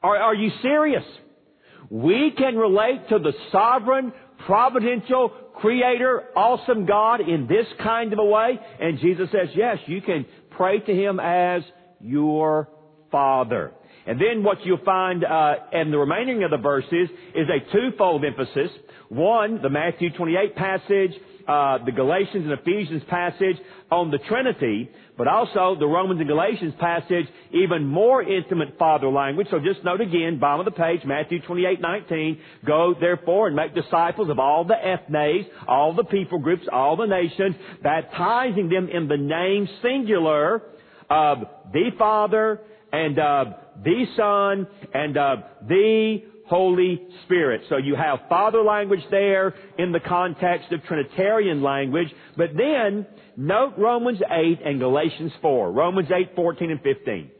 Are, 0.02 0.16
are 0.16 0.34
you 0.34 0.50
serious? 0.62 1.04
We 1.90 2.32
can 2.36 2.56
relate 2.56 3.08
to 3.10 3.18
the 3.18 3.32
sovereign, 3.50 4.12
providential, 4.46 5.32
creator, 5.54 6.24
awesome 6.36 6.86
God 6.86 7.20
in 7.20 7.46
this 7.46 7.66
kind 7.82 8.12
of 8.12 8.18
a 8.18 8.24
way? 8.24 8.58
And 8.80 8.98
Jesus 8.98 9.28
says, 9.30 9.48
yes, 9.54 9.78
you 9.86 10.00
can 10.00 10.26
pray 10.50 10.80
to 10.80 10.92
Him 10.92 11.20
as 11.20 11.62
your 12.00 12.68
Father. 13.10 13.72
And 14.06 14.20
then 14.20 14.42
what 14.42 14.58
you'll 14.64 14.84
find 14.84 15.24
uh, 15.24 15.54
in 15.72 15.90
the 15.90 15.98
remaining 15.98 16.42
of 16.42 16.50
the 16.50 16.56
verses 16.56 17.08
is 17.34 17.46
a 17.48 17.72
twofold 17.72 18.24
emphasis. 18.24 18.70
One, 19.08 19.62
the 19.62 19.70
Matthew 19.70 20.10
28 20.10 20.56
passage, 20.56 21.12
uh, 21.46 21.78
the 21.84 21.92
Galatians 21.92 22.48
and 22.48 22.52
Ephesians 22.52 23.02
passage 23.08 23.56
on 23.90 24.10
the 24.10 24.18
Trinity, 24.28 24.90
but 25.22 25.28
also 25.28 25.76
the 25.78 25.86
Romans 25.86 26.18
and 26.18 26.28
Galatians 26.28 26.74
passage, 26.80 27.26
even 27.52 27.86
more 27.86 28.24
intimate 28.24 28.76
father 28.76 29.06
language. 29.06 29.46
So 29.52 29.60
just 29.60 29.84
note 29.84 30.00
again, 30.00 30.40
bottom 30.40 30.66
of 30.66 30.74
the 30.74 30.76
page, 30.76 31.02
Matthew 31.04 31.40
28, 31.42 31.80
19, 31.80 32.40
go 32.66 32.96
therefore 33.00 33.46
and 33.46 33.54
make 33.54 33.72
disciples 33.72 34.30
of 34.30 34.40
all 34.40 34.64
the 34.64 34.74
ethnes, 34.74 35.46
all 35.68 35.94
the 35.94 36.02
people 36.02 36.40
groups, 36.40 36.64
all 36.72 36.96
the 36.96 37.06
nations, 37.06 37.54
baptizing 37.84 38.68
them 38.68 38.88
in 38.88 39.06
the 39.06 39.16
name 39.16 39.68
singular 39.80 40.62
of 41.08 41.38
the 41.72 41.90
Father 41.96 42.60
and 42.92 43.16
of 43.20 43.46
the 43.84 44.04
Son 44.16 44.66
and 44.92 45.16
of 45.16 45.38
the 45.68 46.18
Holy 46.46 47.00
Spirit. 47.26 47.62
So 47.68 47.76
you 47.76 47.94
have 47.94 48.18
Father 48.28 48.60
language 48.60 49.04
there 49.12 49.54
in 49.78 49.92
the 49.92 50.00
context 50.00 50.72
of 50.72 50.82
Trinitarian 50.82 51.62
language, 51.62 52.08
but 52.36 52.48
then 52.56 53.06
note 53.36 53.74
Romans 53.78 54.18
8 54.30 54.60
and 54.64 54.80
Galatians 54.80 55.32
4. 55.40 55.72
Romans 55.72 56.08
8, 56.14 56.34
14 56.34 56.70
and 56.70 56.80
15. 56.80 57.30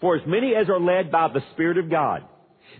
For 0.00 0.16
as 0.16 0.22
many 0.26 0.54
as 0.54 0.68
are 0.68 0.80
led 0.80 1.10
by 1.10 1.28
the 1.28 1.40
Spirit 1.52 1.78
of 1.78 1.90
God, 1.90 2.22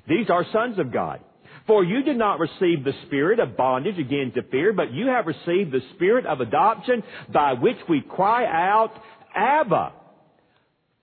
these 0.09 0.29
are 0.31 0.45
sons 0.53 0.79
of 0.79 0.93
God. 0.93 1.21
For 1.67 1.83
you 1.83 2.03
did 2.03 2.17
not 2.17 2.39
receive 2.39 2.85
the 2.85 2.93
spirit 3.07 3.41
of 3.41 3.57
bondage 3.57 3.99
again 3.99 4.31
to 4.37 4.43
fear, 4.51 4.73
but 4.73 4.93
you 4.93 5.09
have 5.09 5.27
received 5.27 5.73
the 5.73 5.81
spirit 5.95 6.25
of 6.25 6.41
adoption 6.41 7.03
by 7.33 7.55
which 7.55 7.79
we 7.89 8.03
cry 8.03 8.45
out, 8.45 8.93
Abba, 9.35 9.93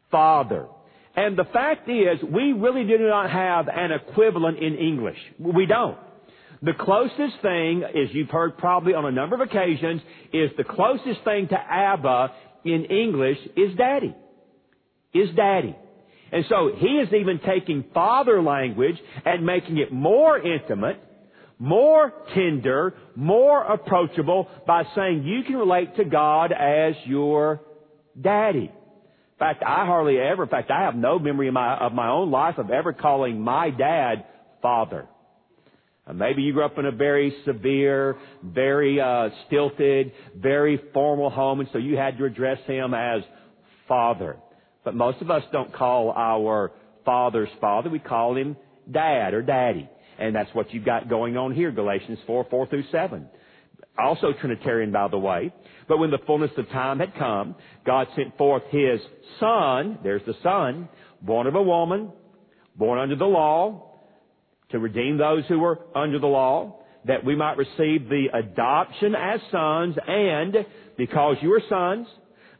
Father. 0.10 0.68
And 1.16 1.38
the 1.38 1.44
fact 1.44 1.90
is, 1.90 2.24
we 2.24 2.54
really 2.54 2.86
do 2.86 2.98
not 2.98 3.30
have 3.30 3.68
an 3.68 3.92
equivalent 3.92 4.58
in 4.60 4.76
English. 4.76 5.18
We 5.38 5.66
don't. 5.66 5.98
The 6.64 6.74
closest 6.80 7.42
thing, 7.42 7.84
as 7.84 8.14
you've 8.14 8.30
heard 8.30 8.58
probably 8.58 8.94
on 8.94 9.06
a 9.06 9.12
number 9.12 9.36
of 9.36 9.42
occasions, 9.42 10.02
is 10.32 10.50
the 10.56 10.64
closest 10.64 11.22
thing 11.26 11.50
to 11.50 11.58
Abba 11.58 12.32
in 12.64 12.86
English 12.86 13.38
is 13.58 13.76
daddy. 13.78 14.16
Is 15.14 15.30
daddy. 15.36 15.76
And 16.32 16.46
so 16.48 16.72
he 16.78 16.88
is 16.88 17.10
even 17.14 17.42
taking 17.46 17.84
father 17.94 18.42
language 18.42 18.96
and 19.26 19.46
making 19.46 19.78
it 19.78 19.92
more 19.92 20.40
intimate, 20.40 21.04
more 21.60 22.14
tender, 22.34 22.94
more 23.14 23.62
approachable 23.62 24.48
by 24.66 24.84
saying 24.96 25.24
you 25.26 25.44
can 25.44 25.58
relate 25.58 25.98
to 25.98 26.06
God 26.06 26.54
as 26.54 26.94
your 27.06 27.60
daddy. 28.20 28.72
In 28.72 29.38
fact, 29.38 29.64
I 29.68 29.86
hardly 29.86 30.18
ever, 30.18 30.44
in 30.44 30.50
fact, 30.50 30.72
I 30.72 30.84
have 30.84 30.96
no 30.96 31.20
memory 31.20 31.50
of 31.50 31.56
my, 31.56 31.76
of 31.76 31.92
my 31.92 32.08
own 32.08 32.32
life 32.32 32.58
of 32.58 32.72
ever 32.72 32.94
calling 32.94 33.42
my 33.42 33.70
dad 33.70 34.24
father. 34.62 35.10
Uh, 36.06 36.14
maybe 36.14 36.42
you 36.42 36.54
grew 36.54 36.66
up 36.66 36.78
in 36.78 36.86
a 36.86 36.92
very 36.92 37.34
severe, 37.46 38.18
very 38.44 39.00
uh, 39.00 39.30
stilted, 39.48 40.12
very 40.36 40.80
formal 40.94 41.30
home, 41.30 41.60
and 41.62 41.70
so 41.72 41.78
you 41.78 41.96
had 41.96 42.18
to 42.18 42.26
address 42.26 42.60
him 42.68 42.94
as 42.94 43.22
father. 43.88 44.38
But 44.84 44.96
most 44.96 45.22
of 45.22 45.32
us 45.32 45.44
don't 45.52 45.74
call 45.74 46.12
our 46.12 46.72
father's 47.06 47.50
father. 47.62 47.90
We 47.90 48.00
call 48.00 48.36
him 48.36 48.58
dad 48.92 49.34
or 49.34 49.42
daddy. 49.42 49.90
And 50.20 50.36
that's 50.36 50.54
what 50.54 50.74
you've 50.74 50.86
got 50.86 51.10
going 51.10 51.38
on 51.38 51.54
here, 51.54 51.72
Galatians 51.72 52.20
4, 52.28 52.48
4 52.50 52.68
through 52.68 52.84
7. 52.92 53.28
Also 53.98 54.34
Trinitarian, 54.40 54.92
by 54.92 55.08
the 55.08 55.18
way. 55.18 55.54
But 55.88 56.00
when 56.00 56.12
the 56.12 56.20
fullness 56.26 56.52
of 56.58 56.68
time 56.70 57.00
had 57.00 57.16
come, 57.16 57.56
God 57.86 58.08
sent 58.16 58.38
forth 58.38 58.64
His 58.70 59.00
Son, 59.40 60.00
there's 60.04 60.22
the 60.26 60.36
Son, 60.42 60.90
born 61.22 61.48
of 61.48 61.56
a 61.56 61.62
woman, 61.62 62.12
born 62.76 63.00
under 63.00 63.16
the 63.16 63.26
law, 63.26 63.93
to 64.74 64.80
redeem 64.80 65.18
those 65.18 65.46
who 65.48 65.60
were 65.60 65.80
under 65.96 66.20
the 66.20 66.28
law, 66.28 66.80
that 67.06 67.24
we 67.24 67.36
might 67.36 67.58
receive 67.58 68.10
the 68.10 68.26
adoption 68.34 69.16
as 69.16 69.40
sons, 69.52 69.96
and 70.08 70.56
because 70.98 71.38
you 71.42 71.54
are 71.54 71.62
sons, 71.70 72.08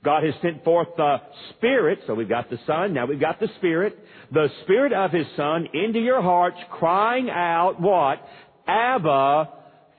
God 0.04 0.24
has 0.24 0.34
sent 0.42 0.64
forth 0.64 0.90
the 0.96 1.18
Spirit, 1.52 2.00
so 2.06 2.14
we've 2.14 2.30
got 2.30 2.50
the 2.50 2.60
Son, 2.68 2.94
now 2.94 3.06
we've 3.06 3.20
got 3.20 3.40
the 3.40 3.50
Spirit, 3.58 3.98
the 4.32 4.48
Spirit 4.64 4.94
of 4.94 5.12
His 5.12 5.26
Son 5.36 5.68
into 5.74 6.00
your 6.00 6.22
hearts, 6.22 6.58
crying 6.72 7.30
out 7.30 7.82
what? 7.82 8.20
Abba, 8.68 9.50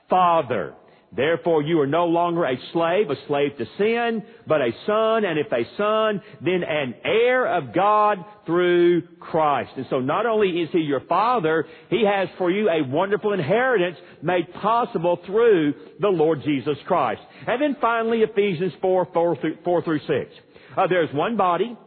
Father. 0.09 0.73
Therefore 1.15 1.61
you 1.61 1.79
are 1.79 1.87
no 1.87 2.05
longer 2.05 2.45
a 2.45 2.55
slave, 2.73 3.09
a 3.09 3.15
slave 3.27 3.57
to 3.57 3.65
sin, 3.77 4.23
but 4.47 4.61
a 4.61 4.71
son, 4.85 5.25
and 5.25 5.39
if 5.39 5.47
a 5.51 5.63
son, 5.77 6.21
then 6.41 6.63
an 6.63 6.95
heir 7.03 7.45
of 7.45 7.73
God 7.73 8.23
through 8.45 9.03
Christ. 9.19 9.71
And 9.77 9.85
so 9.89 9.99
not 9.99 10.25
only 10.25 10.49
is 10.61 10.69
he 10.71 10.79
your 10.79 11.01
father, 11.01 11.65
he 11.89 12.05
has 12.05 12.27
for 12.37 12.51
you 12.51 12.69
a 12.69 12.83
wonderful 12.83 13.33
inheritance 13.33 13.97
made 14.21 14.53
possible 14.53 15.19
through 15.25 15.73
the 15.99 16.09
Lord 16.09 16.43
Jesus 16.43 16.77
Christ. 16.85 17.21
And 17.47 17.61
then 17.61 17.77
finally 17.79 18.19
Ephesians 18.19 18.73
4, 18.81 19.09
4 19.13 19.35
through, 19.37 19.57
4 19.63 19.83
through 19.83 19.99
6. 19.99 20.09
Uh, 20.77 20.87
there's 20.87 21.13
one 21.13 21.37
body 21.37 21.77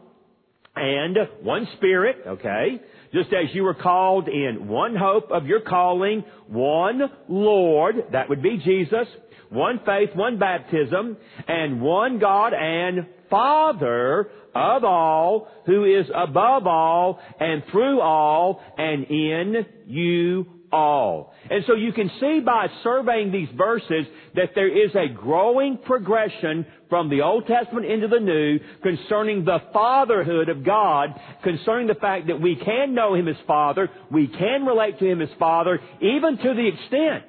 and 0.79 1.17
one 1.43 1.67
spirit, 1.77 2.17
okay? 2.25 2.79
just 3.13 3.29
as 3.29 3.53
you 3.53 3.63
were 3.63 3.73
called 3.73 4.27
in 4.27 4.67
one 4.67 4.95
hope 4.95 5.31
of 5.31 5.45
your 5.47 5.61
calling, 5.61 6.23
one 6.47 7.01
Lord, 7.27 7.95
that 8.11 8.29
would 8.29 8.41
be 8.41 8.57
Jesus, 8.63 9.07
one 9.49 9.79
faith, 9.85 10.09
one 10.15 10.37
baptism, 10.37 11.17
and 11.47 11.81
one 11.81 12.19
God 12.19 12.53
and 12.53 13.07
Father 13.29 14.29
of 14.53 14.83
all, 14.83 15.47
who 15.65 15.85
is 15.85 16.05
above 16.13 16.67
all, 16.67 17.19
and 17.39 17.63
through 17.71 18.01
all, 18.01 18.61
and 18.77 19.05
in 19.05 19.65
you 19.87 20.45
all. 20.71 21.33
And 21.49 21.63
so 21.67 21.75
you 21.75 21.93
can 21.93 22.11
see 22.19 22.41
by 22.45 22.67
surveying 22.83 23.31
these 23.31 23.49
verses 23.55 24.05
that 24.35 24.51
there 24.55 24.67
is 24.67 24.91
a 24.95 25.13
growing 25.13 25.77
progression 25.77 26.65
from 26.89 27.09
the 27.09 27.21
Old 27.21 27.45
Testament 27.47 27.85
into 27.85 28.07
the 28.07 28.19
New 28.19 28.59
concerning 28.81 29.45
the 29.45 29.59
fatherhood 29.71 30.49
of 30.49 30.65
God, 30.65 31.09
concerning 31.43 31.87
the 31.87 31.95
fact 31.95 32.27
that 32.27 32.41
we 32.41 32.55
can 32.55 32.95
know 32.95 33.13
Him 33.13 33.27
as 33.27 33.35
Father, 33.45 33.89
we 34.11 34.27
can 34.27 34.65
relate 34.65 34.99
to 34.99 35.05
Him 35.05 35.21
as 35.21 35.29
Father, 35.37 35.79
even 36.01 36.37
to 36.37 36.53
the 36.53 36.67
extent 36.67 37.23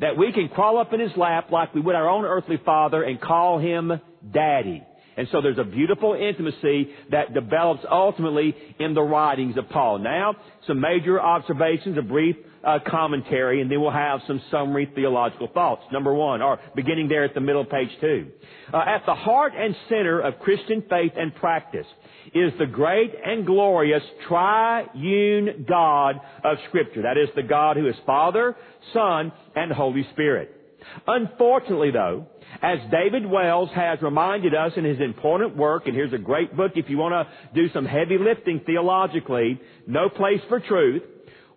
that 0.00 0.16
we 0.16 0.32
can 0.32 0.48
crawl 0.48 0.78
up 0.78 0.92
in 0.92 1.00
His 1.00 1.16
lap 1.16 1.50
like 1.50 1.74
we 1.74 1.80
would 1.80 1.94
our 1.94 2.08
own 2.08 2.24
earthly 2.24 2.58
father 2.64 3.02
and 3.02 3.20
call 3.20 3.58
Him 3.58 3.92
Daddy. 4.32 4.82
And 5.16 5.28
so 5.30 5.40
there's 5.40 5.58
a 5.58 5.64
beautiful 5.64 6.14
intimacy 6.14 6.90
that 7.12 7.32
develops 7.32 7.84
ultimately 7.88 8.54
in 8.80 8.94
the 8.94 9.02
writings 9.02 9.56
of 9.56 9.68
Paul. 9.68 9.98
Now, 9.98 10.34
some 10.66 10.80
major 10.80 11.20
observations, 11.20 11.96
a 11.96 12.02
brief 12.02 12.34
uh, 12.64 12.78
commentary, 12.86 13.60
and 13.60 13.70
then 13.70 13.80
we'll 13.80 13.90
have 13.90 14.20
some 14.26 14.40
summary 14.50 14.90
theological 14.94 15.48
thoughts. 15.48 15.82
Number 15.92 16.14
one, 16.14 16.42
or 16.42 16.58
beginning 16.74 17.08
there 17.08 17.24
at 17.24 17.34
the 17.34 17.40
middle 17.40 17.62
of 17.62 17.70
page 17.70 17.90
two. 18.00 18.28
Uh, 18.72 18.78
at 18.78 19.04
the 19.06 19.14
heart 19.14 19.52
and 19.56 19.74
center 19.88 20.20
of 20.20 20.38
Christian 20.40 20.82
faith 20.88 21.12
and 21.16 21.34
practice 21.34 21.86
is 22.34 22.52
the 22.58 22.66
great 22.66 23.12
and 23.24 23.46
glorious 23.46 24.02
triune 24.28 25.66
God 25.68 26.16
of 26.42 26.56
Scripture. 26.68 27.02
That 27.02 27.18
is 27.18 27.28
the 27.36 27.42
God 27.42 27.76
who 27.76 27.88
is 27.88 27.94
Father, 28.06 28.56
Son, 28.92 29.32
and 29.54 29.72
Holy 29.72 30.06
Spirit. 30.12 30.60
Unfortunately 31.06 31.90
though, 31.90 32.26
as 32.62 32.78
David 32.90 33.26
Wells 33.26 33.70
has 33.74 34.00
reminded 34.02 34.54
us 34.54 34.72
in 34.76 34.84
his 34.84 35.00
important 35.00 35.56
work, 35.56 35.86
and 35.86 35.94
here's 35.94 36.12
a 36.12 36.18
great 36.18 36.56
book 36.56 36.72
if 36.76 36.88
you 36.88 36.98
want 36.98 37.12
to 37.12 37.54
do 37.54 37.72
some 37.72 37.84
heavy 37.84 38.18
lifting 38.18 38.60
theologically, 38.64 39.60
No 39.86 40.08
Place 40.08 40.40
for 40.48 40.60
Truth, 40.60 41.02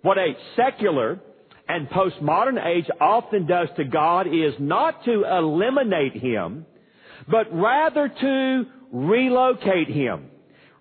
what 0.02 0.18
a 0.18 0.34
secular 0.56 1.20
and 1.68 1.90
postmodern 1.90 2.64
age 2.66 2.86
often 3.00 3.46
does 3.46 3.68
to 3.78 3.84
God 3.84 4.28
is 4.28 4.54
not 4.60 5.04
to 5.06 5.24
eliminate 5.26 6.14
Him, 6.14 6.66
but 7.30 7.48
rather 7.52 8.08
to 8.08 8.64
relocate 8.92 9.90
Him. 9.90 10.30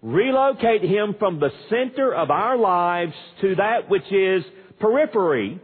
Relocate 0.03 0.83
Him 0.83 1.17
from 1.19 1.41
the 1.41 1.51
center 1.69 2.15
of 2.15 2.31
our 2.31 2.57
lives 2.57 3.15
to 3.41 3.57
that 3.57 3.89
which 3.89 4.11
is 4.13 4.45
periphery 4.79 5.61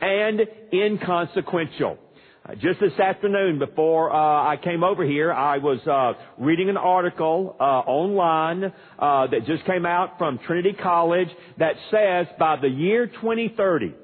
and 0.00 0.40
inconsequential. 0.72 1.98
Uh, 2.46 2.54
just 2.54 2.78
this 2.80 2.92
afternoon, 3.00 3.58
before 3.58 4.12
uh, 4.12 4.16
I 4.16 4.56
came 4.62 4.84
over 4.84 5.04
here, 5.04 5.32
I 5.32 5.58
was 5.58 5.80
uh, 5.86 6.12
reading 6.38 6.68
an 6.68 6.76
article 6.76 7.56
uh, 7.58 7.62
online 7.62 8.64
uh, 8.98 9.26
that 9.26 9.46
just 9.46 9.64
came 9.64 9.84
out 9.84 10.18
from 10.18 10.38
Trinity 10.46 10.72
College 10.80 11.28
that 11.58 11.74
says 11.90 12.26
by 12.38 12.56
the 12.60 12.68
year 12.68 13.06
2030, 13.06 13.94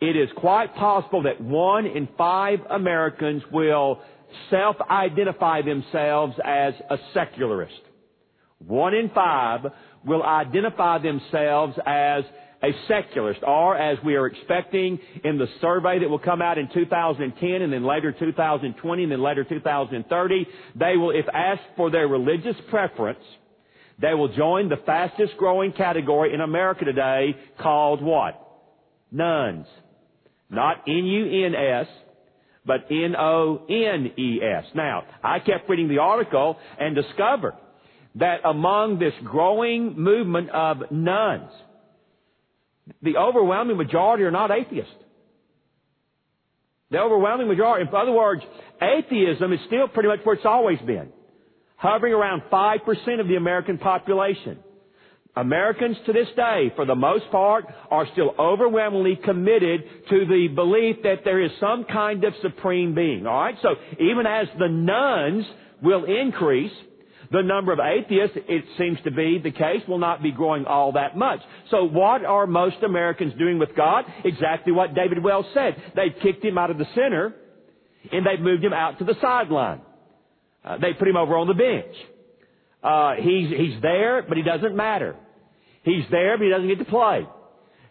it 0.00 0.16
is 0.16 0.28
quite 0.36 0.74
possible 0.74 1.22
that 1.22 1.40
one 1.40 1.86
in 1.86 2.08
five 2.18 2.58
Americans 2.68 3.42
will 3.50 4.00
self-identify 4.50 5.62
themselves 5.62 6.34
as 6.44 6.74
a 6.90 6.96
secularist. 7.14 7.80
One 8.58 8.94
in 8.94 9.10
five 9.10 9.60
will 10.04 10.22
identify 10.22 10.98
themselves 10.98 11.78
as 11.86 12.24
a 12.62 12.70
secularist, 12.86 13.40
or 13.42 13.76
as 13.76 13.98
we 14.04 14.14
are 14.14 14.26
expecting 14.26 14.98
in 15.24 15.36
the 15.36 15.46
survey 15.60 15.98
that 15.98 16.08
will 16.08 16.18
come 16.18 16.40
out 16.40 16.58
in 16.58 16.68
2010 16.72 17.50
and 17.62 17.72
then 17.72 17.84
later 17.84 18.12
2020 18.12 19.02
and 19.02 19.12
then 19.12 19.22
later 19.22 19.44
2030, 19.44 20.46
they 20.76 20.96
will, 20.96 21.10
if 21.10 21.26
asked 21.32 21.62
for 21.76 21.90
their 21.90 22.06
religious 22.06 22.56
preference, 22.70 23.18
they 24.00 24.14
will 24.14 24.34
join 24.34 24.68
the 24.68 24.76
fastest 24.86 25.36
growing 25.38 25.72
category 25.72 26.32
in 26.32 26.40
America 26.40 26.84
today 26.84 27.36
called 27.60 28.02
what? 28.02 28.38
Nones. 29.12 29.66
Not 30.48 30.82
N-U-N-S, 30.86 31.86
but 32.64 32.86
N-O-N-E-S. 32.90 34.64
Now, 34.74 35.04
I 35.22 35.38
kept 35.40 35.68
reading 35.68 35.88
the 35.88 35.98
article 35.98 36.58
and 36.78 36.94
discovered 36.94 37.54
that 38.16 38.40
among 38.44 38.98
this 38.98 39.14
growing 39.24 39.98
movement 39.98 40.50
of 40.50 40.90
nones, 40.90 41.50
the 43.00 43.16
overwhelming 43.16 43.76
majority 43.76 44.24
are 44.24 44.30
not 44.30 44.50
atheists. 44.50 44.92
The 46.90 46.98
overwhelming 46.98 47.48
majority, 47.48 47.88
in 47.88 47.94
other 47.94 48.12
words, 48.12 48.42
atheism 48.82 49.52
is 49.52 49.60
still 49.66 49.88
pretty 49.88 50.08
much 50.08 50.20
where 50.24 50.34
it's 50.34 50.44
always 50.44 50.78
been. 50.80 51.08
Hovering 51.76 52.12
around 52.12 52.42
5% 52.52 53.20
of 53.20 53.28
the 53.28 53.36
American 53.36 53.78
population. 53.78 54.58
Americans 55.34 55.96
to 56.04 56.12
this 56.12 56.28
day, 56.36 56.70
for 56.76 56.84
the 56.84 56.94
most 56.94 57.30
part, 57.30 57.64
are 57.90 58.06
still 58.12 58.34
overwhelmingly 58.38 59.18
committed 59.24 59.82
to 60.10 60.26
the 60.26 60.48
belief 60.54 60.96
that 61.04 61.20
there 61.24 61.42
is 61.42 61.50
some 61.58 61.84
kind 61.84 62.22
of 62.24 62.34
supreme 62.42 62.94
being. 62.94 63.26
Alright? 63.26 63.56
So 63.62 63.70
even 63.98 64.26
as 64.26 64.46
the 64.58 64.68
nones 64.68 65.46
will 65.82 66.04
increase, 66.04 66.72
the 67.32 67.42
number 67.42 67.72
of 67.72 67.80
atheists, 67.80 68.36
it 68.48 68.64
seems 68.78 68.98
to 69.04 69.10
be 69.10 69.40
the 69.42 69.50
case, 69.50 69.80
will 69.88 69.98
not 69.98 70.22
be 70.22 70.30
growing 70.30 70.66
all 70.66 70.92
that 70.92 71.16
much. 71.16 71.40
So 71.70 71.84
what 71.84 72.24
are 72.24 72.46
most 72.46 72.76
Americans 72.84 73.32
doing 73.38 73.58
with 73.58 73.74
God? 73.74 74.04
Exactly 74.24 74.72
what 74.72 74.94
David 74.94 75.22
Wells 75.22 75.46
said. 75.54 75.76
They've 75.96 76.14
kicked 76.22 76.44
him 76.44 76.58
out 76.58 76.70
of 76.70 76.78
the 76.78 76.86
center 76.94 77.34
and 78.12 78.26
they've 78.26 78.40
moved 78.40 78.62
him 78.62 78.72
out 78.72 78.98
to 78.98 79.04
the 79.04 79.14
sideline. 79.20 79.80
Uh, 80.64 80.78
they 80.78 80.92
put 80.92 81.08
him 81.08 81.16
over 81.16 81.36
on 81.36 81.48
the 81.48 81.54
bench. 81.54 81.94
Uh, 82.82 83.14
he's, 83.14 83.48
he's 83.48 83.80
there, 83.80 84.22
but 84.22 84.36
he 84.36 84.42
doesn't 84.42 84.76
matter. 84.76 85.16
He's 85.84 86.04
there, 86.10 86.36
but 86.36 86.44
he 86.44 86.50
doesn't 86.50 86.68
get 86.68 86.78
to 86.78 86.84
play. 86.84 87.26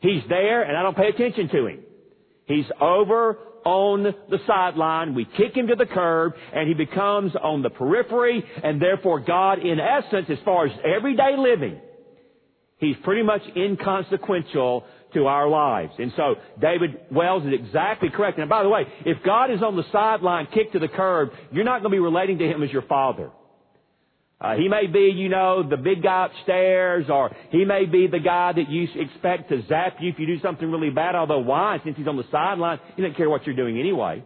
He's 0.02 0.24
there, 0.30 0.64
and 0.64 0.78
I 0.78 0.84
don't 0.84 0.96
pay 0.96 1.08
attention 1.08 1.50
to 1.50 1.68
him. 1.68 1.80
He's 2.46 2.66
over 2.80 3.38
on 3.66 4.04
the 4.04 4.38
sideline. 4.48 5.14
We 5.16 5.26
kick 5.26 5.56
him 5.56 5.68
to 5.68 5.76
the 5.76 5.86
curb 5.86 6.34
and 6.54 6.68
he 6.68 6.74
becomes 6.74 7.34
on 7.36 7.62
the 7.62 7.70
periphery 7.70 8.44
and 8.64 8.82
therefore 8.82 9.20
God, 9.20 9.60
in 9.60 9.80
essence, 9.80 10.28
as 10.30 10.38
far 10.44 10.68
as 10.68 10.72
everyday 10.84 11.36
living, 11.38 11.80
he's 12.78 12.96
pretty 13.04 13.24
much 13.24 13.42
inconsequential 13.56 14.86
to 15.14 15.28
our 15.28 15.50
lives. 15.50 15.92
And 15.98 16.14
so 16.16 16.36
David 16.60 16.98
Wells 17.12 17.44
is 17.44 17.54
exactly 17.54 18.10
correct. 18.10 18.40
And 18.40 18.50
by 18.50 18.64
the 18.64 18.70
way, 18.70 18.84
if 19.06 19.24
God 19.24 19.52
is 19.52 19.62
on 19.62 19.76
the 19.76 19.84
sideline, 19.92 20.48
kicked 20.54 20.74
to 20.74 20.80
the 20.80 20.88
curb, 20.88 21.30
you're 21.52 21.66
not 21.66 21.82
going 21.82 21.92
to 21.92 21.96
be 21.96 22.00
relating 22.00 22.38
to 22.40 22.46
him 22.46 22.64
as 22.64 22.72
your 22.72 22.84
father. 22.84 23.32
Uh, 24.42 24.56
he 24.56 24.68
may 24.68 24.88
be, 24.88 25.14
you 25.16 25.30
know, 25.30 25.62
the 25.62 25.78
big 25.78 26.02
guy 26.02 26.26
upstairs, 26.26 27.06
or 27.10 27.36
he 27.52 27.64
may 27.64 27.86
be 27.86 28.08
the 28.08 28.20
guy 28.20 28.52
that 28.52 28.70
you 28.70 28.88
expect 28.96 29.50
to 29.50 29.62
zap 29.68 29.98
you 30.00 30.10
if 30.10 30.18
you 30.18 30.26
do 30.26 30.40
something 30.42 30.70
really 30.70 30.90
bad. 30.90 31.16
Although 31.16 31.42
why? 31.42 31.80
Since 31.84 31.98
he's 31.98 32.08
on 32.08 32.18
the 32.18 32.26
sideline, 32.32 32.80
he 32.96 33.04
doesn't 33.04 33.18
care 33.18 33.30
what 33.30 33.46
you're 33.46 33.56
doing 33.56 33.80
anyway. 33.80 34.24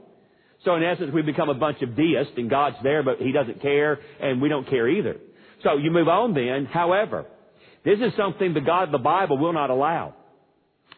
So 0.66 0.76
in 0.76 0.84
essence, 0.84 1.12
we 1.14 1.22
become 1.22 1.50
a 1.50 1.54
bunch 1.54 1.82
of 1.84 1.96
deists, 1.96 2.34
and 2.38 2.50
God's 2.50 2.78
there, 2.82 3.04
but 3.04 3.20
He 3.20 3.32
doesn't 3.32 3.62
care, 3.62 4.00
and 4.20 4.42
we 4.42 4.50
don't 4.50 4.68
care 4.68 4.90
either. 4.90 5.18
So 5.64 5.78
you 5.78 5.92
move 5.92 6.08
on 6.08 6.34
then. 6.34 6.66
However, 6.66 7.26
this 7.86 8.00
is 8.00 8.12
something 8.18 8.54
the 8.54 8.62
God 8.62 8.84
of 8.84 8.92
the 8.92 8.98
Bible 8.98 9.38
will 9.38 9.54
not 9.54 9.70
allow. 9.70 10.16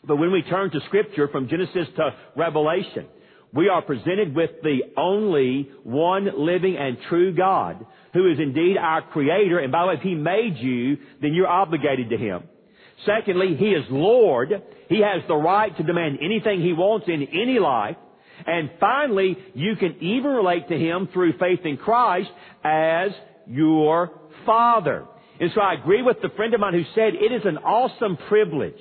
But 0.05 0.15
when 0.15 0.31
we 0.31 0.41
turn 0.41 0.71
to 0.71 0.79
Scripture 0.87 1.27
from 1.27 1.49
Genesis 1.49 1.87
to 1.97 2.11
Revelation, 2.37 3.07
we 3.53 3.69
are 3.69 3.81
presented 3.81 4.35
with 4.35 4.51
the 4.61 4.79
only 4.97 5.69
one 5.83 6.29
living 6.37 6.75
and 6.77 6.97
true 7.09 7.33
God 7.33 7.85
who 8.13 8.31
is 8.31 8.39
indeed 8.39 8.77
our 8.77 9.01
creator. 9.01 9.59
And 9.59 9.71
by 9.71 9.83
the 9.83 9.87
way, 9.89 9.93
if 9.95 10.01
he 10.01 10.15
made 10.15 10.57
you, 10.57 10.97
then 11.21 11.33
you're 11.33 11.47
obligated 11.47 12.09
to 12.09 12.17
him. 12.17 12.43
Secondly, 13.05 13.55
he 13.57 13.67
is 13.67 13.85
Lord. 13.89 14.49
He 14.89 15.01
has 15.01 15.21
the 15.27 15.35
right 15.35 15.75
to 15.77 15.83
demand 15.83 16.19
anything 16.21 16.61
he 16.61 16.73
wants 16.73 17.07
in 17.07 17.23
any 17.23 17.59
life. 17.59 17.95
And 18.45 18.69
finally, 18.79 19.37
you 19.53 19.75
can 19.75 19.97
even 20.01 20.31
relate 20.31 20.67
to 20.69 20.77
him 20.77 21.09
through 21.13 21.37
faith 21.37 21.59
in 21.63 21.77
Christ 21.77 22.29
as 22.63 23.11
your 23.47 24.11
Father. 24.45 25.05
And 25.39 25.51
so 25.53 25.61
I 25.61 25.73
agree 25.73 26.01
with 26.01 26.17
the 26.21 26.29
friend 26.35 26.53
of 26.53 26.59
mine 26.59 26.73
who 26.73 26.83
said 26.95 27.13
it 27.13 27.31
is 27.31 27.43
an 27.45 27.57
awesome 27.57 28.17
privilege 28.27 28.77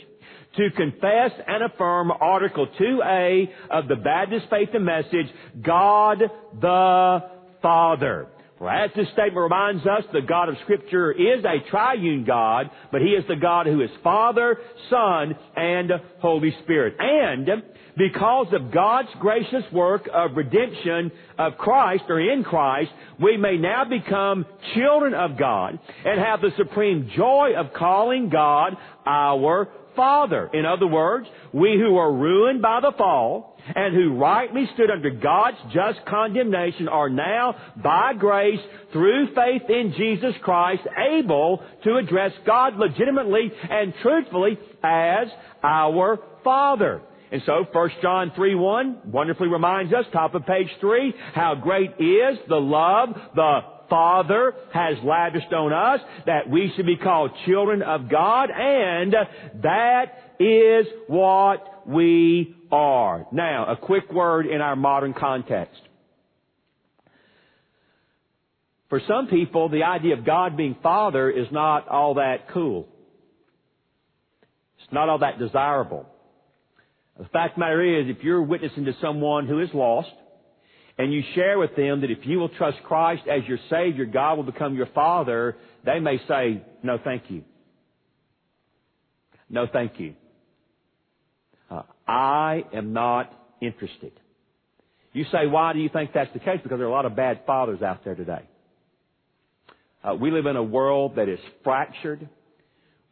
to 0.56 0.70
confess 0.76 1.32
and 1.46 1.64
affirm 1.64 2.10
Article 2.10 2.66
2A 2.80 3.48
of 3.70 3.88
the 3.88 3.96
Baptist 3.96 4.46
Faith 4.50 4.70
and 4.74 4.84
Message, 4.84 5.26
God 5.62 6.22
the 6.60 7.18
Father. 7.62 8.28
For 8.58 8.70
as 8.70 8.90
this 8.96 9.06
statement 9.08 9.36
reminds 9.36 9.84
us, 9.86 10.04
the 10.14 10.22
God 10.22 10.48
of 10.48 10.56
Scripture 10.62 11.12
is 11.12 11.44
a 11.44 11.68
triune 11.70 12.24
God, 12.24 12.70
but 12.90 13.02
He 13.02 13.08
is 13.08 13.24
the 13.28 13.36
God 13.36 13.66
who 13.66 13.82
is 13.82 13.90
Father, 14.02 14.58
Son, 14.88 15.36
and 15.56 15.90
Holy 16.20 16.54
Spirit. 16.62 16.94
And 16.98 17.46
because 17.98 18.46
of 18.52 18.72
God's 18.72 19.08
gracious 19.20 19.64
work 19.72 20.08
of 20.12 20.36
redemption 20.36 21.12
of 21.38 21.58
Christ 21.58 22.04
or 22.08 22.18
in 22.18 22.44
Christ, 22.44 22.90
we 23.20 23.36
may 23.36 23.58
now 23.58 23.84
become 23.84 24.46
children 24.74 25.12
of 25.12 25.38
God 25.38 25.78
and 26.04 26.18
have 26.18 26.40
the 26.40 26.50
supreme 26.56 27.10
joy 27.14 27.52
of 27.58 27.74
calling 27.74 28.30
God 28.30 28.74
our 29.04 29.68
Father. 29.96 30.50
In 30.52 30.64
other 30.64 30.86
words, 30.86 31.26
we 31.52 31.78
who 31.78 31.96
are 31.96 32.12
ruined 32.12 32.62
by 32.62 32.80
the 32.80 32.92
fall, 32.96 33.56
and 33.74 33.94
who 33.94 34.16
rightly 34.16 34.68
stood 34.74 34.90
under 34.90 35.10
God's 35.10 35.56
just 35.72 36.04
condemnation 36.06 36.88
are 36.88 37.08
now, 37.08 37.56
by 37.82 38.12
grace, 38.14 38.60
through 38.92 39.34
faith 39.34 39.62
in 39.68 39.94
Jesus 39.96 40.34
Christ, 40.42 40.82
able 40.96 41.62
to 41.84 41.96
address 41.96 42.32
God 42.46 42.76
legitimately 42.76 43.50
and 43.68 43.92
truthfully 44.02 44.58
as 44.84 45.28
our 45.62 46.18
Father. 46.44 47.02
And 47.32 47.42
so 47.44 47.66
1 47.72 47.90
John 48.02 48.32
3 48.36 48.54
1 48.54 49.00
wonderfully 49.06 49.48
reminds 49.48 49.92
us, 49.92 50.04
top 50.12 50.34
of 50.34 50.46
page 50.46 50.68
3, 50.80 51.12
how 51.34 51.56
great 51.56 51.90
is 51.98 52.38
the 52.48 52.56
love 52.56 53.08
the 53.34 53.60
Father 53.88 54.54
has 54.72 54.96
lavished 55.04 55.52
on 55.52 55.72
us 55.72 56.00
that 56.26 56.48
we 56.48 56.72
should 56.74 56.86
be 56.86 56.96
called 56.96 57.30
children 57.46 57.82
of 57.82 58.08
God 58.10 58.50
and 58.50 59.14
that 59.62 60.34
is 60.38 60.86
what 61.06 61.86
we 61.86 62.54
are. 62.70 63.26
Now, 63.32 63.66
a 63.66 63.76
quick 63.76 64.12
word 64.12 64.46
in 64.46 64.60
our 64.60 64.76
modern 64.76 65.14
context. 65.14 65.80
For 68.88 69.00
some 69.08 69.26
people, 69.26 69.68
the 69.68 69.82
idea 69.82 70.14
of 70.14 70.24
God 70.24 70.56
being 70.56 70.76
Father 70.82 71.28
is 71.30 71.46
not 71.50 71.88
all 71.88 72.14
that 72.14 72.48
cool. 72.52 72.88
It's 74.78 74.92
not 74.92 75.08
all 75.08 75.18
that 75.18 75.38
desirable. 75.38 76.06
The 77.18 77.24
fact 77.24 77.52
of 77.52 77.56
the 77.56 77.60
matter 77.60 78.00
is, 78.00 78.14
if 78.14 78.22
you're 78.22 78.42
witnessing 78.42 78.84
to 78.84 78.94
someone 79.00 79.46
who 79.46 79.60
is 79.60 79.70
lost, 79.72 80.10
and 80.98 81.12
you 81.12 81.22
share 81.34 81.58
with 81.58 81.76
them 81.76 82.00
that 82.00 82.10
if 82.10 82.24
you 82.24 82.38
will 82.38 82.48
trust 82.48 82.78
Christ 82.84 83.22
as 83.30 83.46
your 83.46 83.58
Savior, 83.68 84.06
God 84.06 84.36
will 84.36 84.44
become 84.44 84.74
your 84.74 84.86
Father, 84.86 85.56
they 85.84 86.00
may 86.00 86.18
say, 86.26 86.62
no 86.82 86.98
thank 87.02 87.24
you. 87.28 87.44
No 89.50 89.66
thank 89.70 90.00
you. 90.00 90.14
Uh, 91.70 91.82
I 92.08 92.64
am 92.72 92.92
not 92.92 93.32
interested. 93.60 94.12
You 95.12 95.24
say, 95.32 95.46
why 95.46 95.72
do 95.72 95.80
you 95.80 95.88
think 95.88 96.12
that's 96.14 96.32
the 96.32 96.38
case? 96.38 96.60
Because 96.62 96.78
there 96.78 96.86
are 96.86 96.90
a 96.90 96.94
lot 96.94 97.06
of 97.06 97.14
bad 97.14 97.42
fathers 97.46 97.82
out 97.82 98.04
there 98.04 98.14
today. 98.14 98.42
Uh, 100.02 100.14
we 100.14 100.30
live 100.30 100.46
in 100.46 100.56
a 100.56 100.62
world 100.62 101.16
that 101.16 101.28
is 101.28 101.40
fractured. 101.64 102.28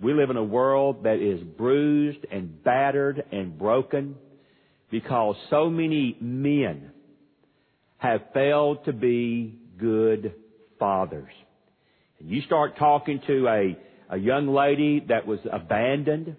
We 0.01 0.13
live 0.13 0.31
in 0.31 0.37
a 0.37 0.45
world 0.45 1.05
that 1.05 1.19
is 1.19 1.41
bruised 1.43 2.25
and 2.31 2.63
battered 2.63 3.25
and 3.33 3.59
broken 3.59 4.17
because 4.91 5.37
so 5.51 5.69
many 5.69 6.17
men 6.21 6.91
have 8.05 8.21
failed 8.35 8.85
to 8.85 8.93
be 8.93 9.59
good 9.81 10.35
fathers. 10.79 11.33
And 12.21 12.29
you 12.29 12.43
start 12.43 12.77
talking 12.79 13.19
to 13.27 13.49
a, 13.49 13.79
a 14.11 14.19
young 14.19 14.47
lady 14.47 15.03
that 15.09 15.27
was 15.27 15.39
abandoned 15.51 16.37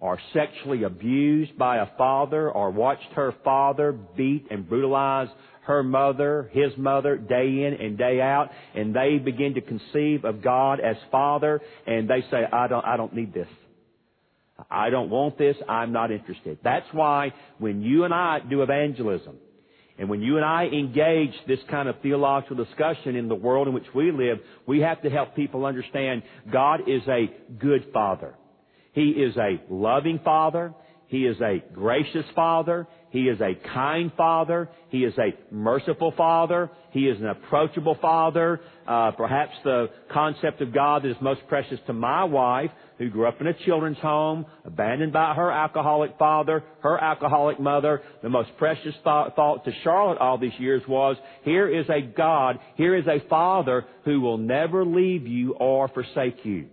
or 0.00 0.18
sexually 0.34 0.82
abused 0.82 1.56
by 1.56 1.76
a 1.76 1.86
father 1.96 2.50
or 2.50 2.72
watched 2.72 3.12
her 3.14 3.32
father 3.44 3.92
beat 3.92 4.48
and 4.50 4.68
brutalize 4.68 5.28
her 5.66 5.84
mother, 5.84 6.50
his 6.52 6.76
mother, 6.76 7.16
day 7.16 7.64
in 7.64 7.76
and 7.80 7.96
day 7.96 8.20
out, 8.20 8.50
and 8.74 8.92
they 8.92 9.18
begin 9.18 9.54
to 9.54 9.60
conceive 9.60 10.24
of 10.24 10.42
God 10.42 10.80
as 10.80 10.96
Father, 11.12 11.60
and 11.86 12.10
they 12.10 12.22
say, 12.32 12.42
I 12.52 12.66
don't, 12.66 12.84
I 12.84 12.96
don't 12.96 13.14
need 13.14 13.32
this. 13.32 13.46
I 14.68 14.90
don't 14.90 15.10
want 15.10 15.38
this. 15.38 15.54
I'm 15.68 15.92
not 15.92 16.10
interested. 16.10 16.58
That's 16.64 16.86
why 16.90 17.32
when 17.58 17.82
you 17.82 18.02
and 18.02 18.12
I 18.12 18.40
do 18.40 18.62
evangelism, 18.62 19.36
and 19.98 20.08
when 20.08 20.22
you 20.22 20.36
and 20.36 20.44
I 20.44 20.66
engage 20.66 21.34
this 21.46 21.58
kind 21.70 21.88
of 21.88 21.96
theological 22.02 22.56
discussion 22.56 23.14
in 23.14 23.28
the 23.28 23.34
world 23.34 23.68
in 23.68 23.74
which 23.74 23.86
we 23.94 24.10
live, 24.10 24.38
we 24.66 24.80
have 24.80 25.02
to 25.02 25.10
help 25.10 25.36
people 25.36 25.66
understand 25.66 26.22
God 26.50 26.88
is 26.88 27.02
a 27.08 27.30
good 27.58 27.86
Father. 27.92 28.34
He 28.92 29.10
is 29.10 29.36
a 29.36 29.62
loving 29.68 30.20
Father. 30.24 30.74
He 31.06 31.26
is 31.26 31.38
a 31.42 31.62
gracious 31.74 32.24
Father. 32.34 32.86
He 33.10 33.28
is 33.28 33.38
a 33.42 33.54
kind 33.74 34.10
Father. 34.16 34.70
He 34.88 35.04
is 35.04 35.12
a 35.18 35.34
merciful 35.54 36.14
Father. 36.16 36.70
He 36.90 37.06
is 37.06 37.20
an 37.20 37.26
approachable 37.26 37.98
Father. 38.00 38.60
Uh, 38.88 39.10
perhaps 39.10 39.52
the 39.62 39.90
concept 40.10 40.62
of 40.62 40.72
God 40.72 41.02
that 41.02 41.10
is 41.10 41.16
most 41.20 41.42
precious 41.48 41.78
to 41.86 41.92
my 41.92 42.24
wife, 42.24 42.70
who 43.02 43.10
grew 43.10 43.26
up 43.26 43.40
in 43.40 43.48
a 43.48 43.64
children's 43.64 43.98
home, 43.98 44.46
abandoned 44.64 45.12
by 45.12 45.34
her 45.34 45.50
alcoholic 45.50 46.16
father, 46.18 46.62
her 46.82 46.96
alcoholic 47.02 47.58
mother, 47.58 48.00
the 48.22 48.28
most 48.28 48.50
precious 48.58 48.94
thought, 49.02 49.34
thought 49.34 49.64
to 49.64 49.72
Charlotte 49.82 50.18
all 50.18 50.38
these 50.38 50.52
years 50.58 50.82
was, 50.86 51.16
here 51.42 51.68
is 51.68 51.86
a 51.88 52.00
God, 52.00 52.60
here 52.76 52.94
is 52.94 53.06
a 53.08 53.26
Father 53.28 53.84
who 54.04 54.20
will 54.20 54.38
never 54.38 54.84
leave 54.84 55.26
you 55.26 55.54
or 55.54 55.88
forsake 55.88 56.44
you. 56.44 56.68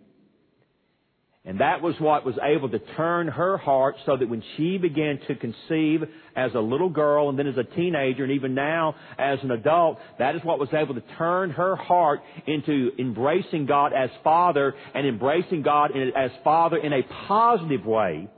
And 1.50 1.62
that 1.62 1.82
was 1.82 1.96
what 2.00 2.28
was 2.28 2.36
able 2.44 2.70
to 2.70 2.78
turn 2.96 3.28
her 3.28 3.58
heart 3.58 3.96
so 4.06 4.16
that 4.16 4.30
when 4.30 4.44
she 4.56 4.78
began 4.78 5.20
to 5.28 5.34
conceive 5.34 6.04
as 6.36 6.52
a 6.54 6.60
little 6.60 6.92
girl 6.92 7.28
and 7.28 7.40
then 7.40 7.48
as 7.48 7.58
a 7.58 7.64
teenager 7.64 8.24
and 8.24 8.34
even 8.34 8.54
now 8.54 8.94
as 9.18 9.40
an 9.42 9.50
adult, 9.50 9.98
that 10.20 10.36
is 10.36 10.44
what 10.44 10.60
was 10.60 10.70
able 10.74 10.94
to 10.94 11.02
turn 11.18 11.50
her 11.50 11.76
heart 11.76 12.20
into 12.46 12.92
embracing 13.00 13.66
God 13.66 13.94
as 13.94 14.12
Father 14.24 14.76
and 14.94 15.08
embracing 15.08 15.64
God 15.64 15.90
as 16.16 16.30
Father 16.44 16.78
in 16.78 16.94
a 16.94 17.02
positive 17.28 17.84
way, 17.84 18.30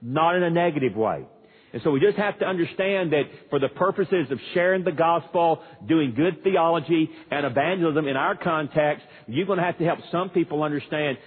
not 0.00 0.36
in 0.36 0.44
a 0.44 0.50
negative 0.50 0.94
way. 0.94 1.24
And 1.72 1.82
so 1.82 1.90
we 1.90 2.00
just 2.00 2.16
have 2.16 2.38
to 2.38 2.46
understand 2.46 3.12
that 3.12 3.24
for 3.50 3.58
the 3.58 3.68
purposes 3.68 4.30
of 4.30 4.38
sharing 4.54 4.84
the 4.84 4.92
gospel, 4.92 5.62
doing 5.86 6.14
good 6.14 6.42
theology 6.42 7.10
and 7.30 7.44
evangelism 7.44 8.08
in 8.08 8.16
our 8.16 8.36
context, 8.36 9.04
you're 9.26 9.46
going 9.46 9.58
to 9.58 9.64
have 9.64 9.78
to 9.78 9.84
help 9.84 9.98
some 10.10 10.30
people 10.30 10.62
understand, 10.62 11.18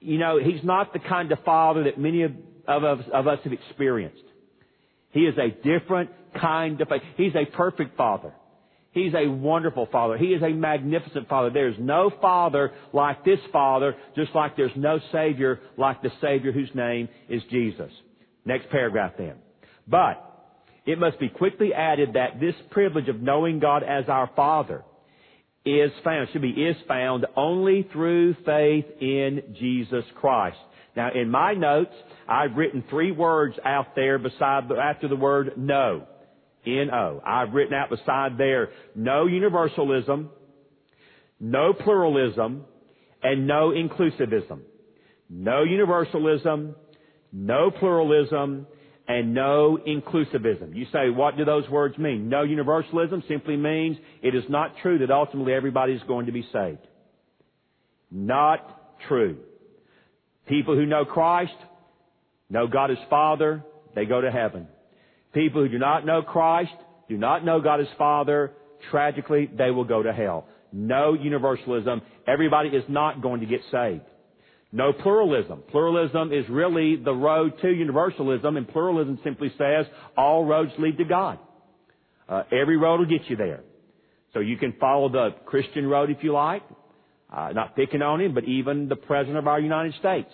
you 0.00 0.18
know, 0.18 0.38
he's 0.38 0.62
not 0.62 0.92
the 0.92 0.98
kind 0.98 1.32
of 1.32 1.38
father 1.44 1.84
that 1.84 1.98
many 1.98 2.22
of, 2.22 2.32
of, 2.66 3.00
of 3.12 3.26
us 3.26 3.38
have 3.44 3.52
experienced. 3.52 4.22
He 5.10 5.20
is 5.20 5.34
a 5.38 5.50
different 5.66 6.10
kind 6.38 6.80
of, 6.80 6.88
he's 7.16 7.34
a 7.34 7.46
perfect 7.46 7.96
father. 7.96 8.32
He's 8.92 9.14
a 9.14 9.28
wonderful 9.28 9.86
father. 9.90 10.18
He 10.18 10.28
is 10.28 10.42
a 10.42 10.48
magnificent 10.50 11.28
father. 11.28 11.50
There's 11.50 11.76
no 11.78 12.10
father 12.20 12.72
like 12.92 13.24
this 13.24 13.38
father, 13.52 13.94
just 14.16 14.34
like 14.34 14.56
there's 14.56 14.72
no 14.76 14.98
savior 15.12 15.60
like 15.76 16.02
the 16.02 16.10
savior 16.20 16.52
whose 16.52 16.70
name 16.74 17.08
is 17.28 17.42
Jesus. 17.50 17.90
Next 18.44 18.68
paragraph 18.70 19.12
then. 19.16 19.34
But 19.88 20.24
it 20.86 20.98
must 20.98 21.18
be 21.18 21.28
quickly 21.28 21.72
added 21.74 22.14
that 22.14 22.40
this 22.40 22.54
privilege 22.70 23.08
of 23.08 23.20
knowing 23.20 23.58
God 23.58 23.82
as 23.82 24.08
our 24.08 24.30
Father 24.36 24.84
is 25.64 25.90
found, 26.04 26.28
should 26.32 26.42
be 26.42 26.50
is 26.50 26.76
found 26.86 27.26
only 27.36 27.88
through 27.92 28.34
faith 28.44 28.86
in 29.00 29.54
Jesus 29.58 30.04
Christ. 30.14 30.58
Now 30.96 31.10
in 31.14 31.30
my 31.30 31.54
notes, 31.54 31.94
I've 32.28 32.56
written 32.56 32.84
three 32.90 33.12
words 33.12 33.56
out 33.64 33.94
there 33.94 34.18
beside, 34.18 34.70
after 34.72 35.08
the 35.08 35.16
word 35.16 35.52
no. 35.56 36.06
N-O. 36.66 37.22
I've 37.24 37.54
written 37.54 37.72
out 37.72 37.88
beside 37.88 38.36
there 38.36 38.70
no 38.94 39.26
universalism, 39.26 40.30
no 41.40 41.72
pluralism, 41.72 42.64
and 43.22 43.46
no 43.46 43.70
inclusivism. 43.70 44.60
No 45.30 45.62
universalism, 45.62 46.74
no 47.32 47.70
pluralism, 47.70 48.66
and 49.08 49.32
no 49.32 49.78
inclusivism. 49.86 50.76
You 50.76 50.86
say, 50.92 51.08
what 51.08 51.38
do 51.38 51.44
those 51.46 51.68
words 51.70 51.96
mean? 51.96 52.28
No 52.28 52.42
universalism 52.42 53.24
simply 53.26 53.56
means 53.56 53.96
it 54.22 54.34
is 54.34 54.44
not 54.50 54.74
true 54.82 54.98
that 54.98 55.10
ultimately 55.10 55.54
everybody 55.54 55.94
is 55.94 56.02
going 56.06 56.26
to 56.26 56.32
be 56.32 56.46
saved. 56.52 56.86
Not 58.10 58.98
true. 59.08 59.38
People 60.46 60.76
who 60.76 60.84
know 60.84 61.06
Christ, 61.06 61.54
know 62.50 62.66
God 62.66 62.90
as 62.90 62.98
Father, 63.08 63.64
they 63.94 64.04
go 64.04 64.20
to 64.20 64.30
heaven. 64.30 64.68
People 65.32 65.62
who 65.62 65.68
do 65.68 65.78
not 65.78 66.04
know 66.04 66.20
Christ, 66.20 66.72
do 67.08 67.16
not 67.16 67.44
know 67.44 67.60
God 67.62 67.80
as 67.80 67.86
Father, 67.96 68.52
tragically, 68.90 69.48
they 69.56 69.70
will 69.70 69.84
go 69.84 70.02
to 70.02 70.12
hell. 70.12 70.46
No 70.70 71.14
universalism. 71.14 72.02
Everybody 72.26 72.68
is 72.68 72.84
not 72.88 73.22
going 73.22 73.40
to 73.40 73.46
get 73.46 73.60
saved. 73.72 74.02
No 74.70 74.92
pluralism. 74.92 75.62
Pluralism 75.70 76.32
is 76.32 76.44
really 76.48 76.96
the 76.96 77.14
road 77.14 77.54
to 77.62 77.68
universalism, 77.70 78.56
and 78.56 78.68
pluralism 78.68 79.18
simply 79.24 79.50
says 79.56 79.86
all 80.16 80.44
roads 80.44 80.72
lead 80.78 80.98
to 80.98 81.04
God. 81.04 81.38
Uh, 82.28 82.42
every 82.52 82.76
road 82.76 83.00
will 83.00 83.06
get 83.06 83.28
you 83.30 83.36
there. 83.36 83.60
So 84.34 84.40
you 84.40 84.58
can 84.58 84.74
follow 84.78 85.08
the 85.08 85.30
Christian 85.46 85.86
road 85.86 86.10
if 86.10 86.22
you 86.22 86.32
like. 86.32 86.62
Uh, 87.34 87.50
not 87.52 87.76
picking 87.76 88.02
on 88.02 88.20
him, 88.20 88.34
but 88.34 88.44
even 88.44 88.88
the 88.88 88.96
President 88.96 89.38
of 89.38 89.46
our 89.46 89.60
United 89.60 89.94
States 89.98 90.30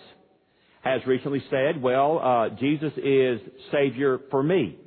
has 0.81 1.01
recently 1.07 1.43
said, 1.49 1.81
well, 1.81 2.19
uh, 2.19 2.49
Jesus 2.57 2.93
is 2.97 3.41
Savior 3.71 4.19
for 4.31 4.43
me. 4.43 4.77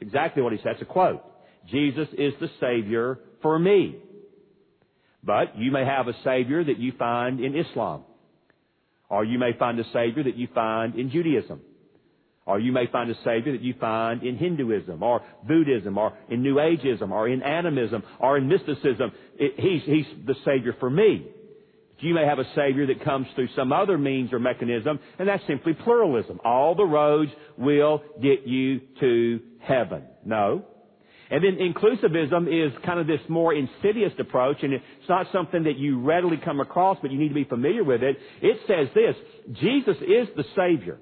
Exactly 0.00 0.42
what 0.42 0.52
he 0.52 0.58
said. 0.58 0.72
It's 0.72 0.82
a 0.82 0.86
quote. 0.86 1.22
Jesus 1.68 2.08
is 2.16 2.32
the 2.40 2.48
Savior 2.60 3.18
for 3.42 3.58
me. 3.58 3.96
But 5.24 5.56
you 5.56 5.70
may 5.70 5.84
have 5.84 6.08
a 6.08 6.14
Savior 6.24 6.64
that 6.64 6.78
you 6.78 6.92
find 6.98 7.40
in 7.40 7.56
Islam. 7.56 8.02
Or 9.08 9.24
you 9.24 9.38
may 9.38 9.52
find 9.58 9.78
a 9.78 9.84
Savior 9.92 10.24
that 10.24 10.36
you 10.36 10.48
find 10.54 10.94
in 10.94 11.10
Judaism. 11.10 11.60
Or 12.44 12.58
you 12.58 12.72
may 12.72 12.86
find 12.90 13.08
a 13.10 13.14
Savior 13.24 13.52
that 13.52 13.60
you 13.60 13.74
find 13.78 14.24
in 14.24 14.36
Hinduism, 14.36 15.00
or 15.00 15.22
Buddhism, 15.46 15.96
or 15.96 16.12
in 16.28 16.42
New 16.42 16.56
Ageism, 16.56 17.12
or 17.12 17.28
in 17.28 17.40
animism, 17.42 18.02
or 18.18 18.36
in 18.36 18.48
mysticism. 18.48 19.12
It, 19.38 19.54
he's, 19.58 19.82
he's 19.84 20.26
the 20.26 20.34
Savior 20.44 20.74
for 20.80 20.90
me. 20.90 21.28
You 22.00 22.14
may 22.14 22.26
have 22.26 22.40
a 22.40 22.54
Savior 22.56 22.86
that 22.88 23.04
comes 23.04 23.28
through 23.36 23.48
some 23.54 23.72
other 23.72 23.96
means 23.96 24.32
or 24.32 24.40
mechanism, 24.40 24.98
and 25.20 25.28
that's 25.28 25.46
simply 25.46 25.72
pluralism. 25.72 26.40
All 26.44 26.74
the 26.74 26.84
roads 26.84 27.30
will 27.56 28.02
get 28.20 28.44
you 28.44 28.80
to 28.98 29.40
heaven. 29.60 30.02
No. 30.24 30.64
And 31.32 31.42
then 31.42 31.56
inclusivism 31.56 32.46
is 32.46 32.72
kind 32.84 33.00
of 33.00 33.06
this 33.06 33.20
more 33.26 33.54
insidious 33.54 34.12
approach, 34.18 34.58
and 34.62 34.74
it's 34.74 34.84
not 35.08 35.28
something 35.32 35.64
that 35.64 35.78
you 35.78 35.98
readily 35.98 36.36
come 36.36 36.60
across, 36.60 36.98
but 37.00 37.10
you 37.10 37.18
need 37.18 37.30
to 37.30 37.34
be 37.34 37.44
familiar 37.44 37.82
with 37.82 38.02
it. 38.02 38.18
It 38.42 38.58
says 38.68 38.88
this, 38.94 39.16
Jesus 39.58 39.96
is 40.02 40.28
the 40.36 40.44
Savior. 40.54 40.98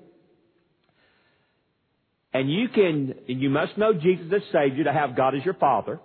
And 2.32 2.48
you 2.48 2.68
can, 2.68 3.12
and 3.28 3.42
you 3.42 3.50
must 3.50 3.76
know 3.76 3.92
Jesus 3.92 4.26
as 4.32 4.42
Savior 4.52 4.84
to 4.84 4.92
have 4.92 5.16
God 5.16 5.34
as 5.34 5.44
your 5.44 5.54
Father, 5.54 5.98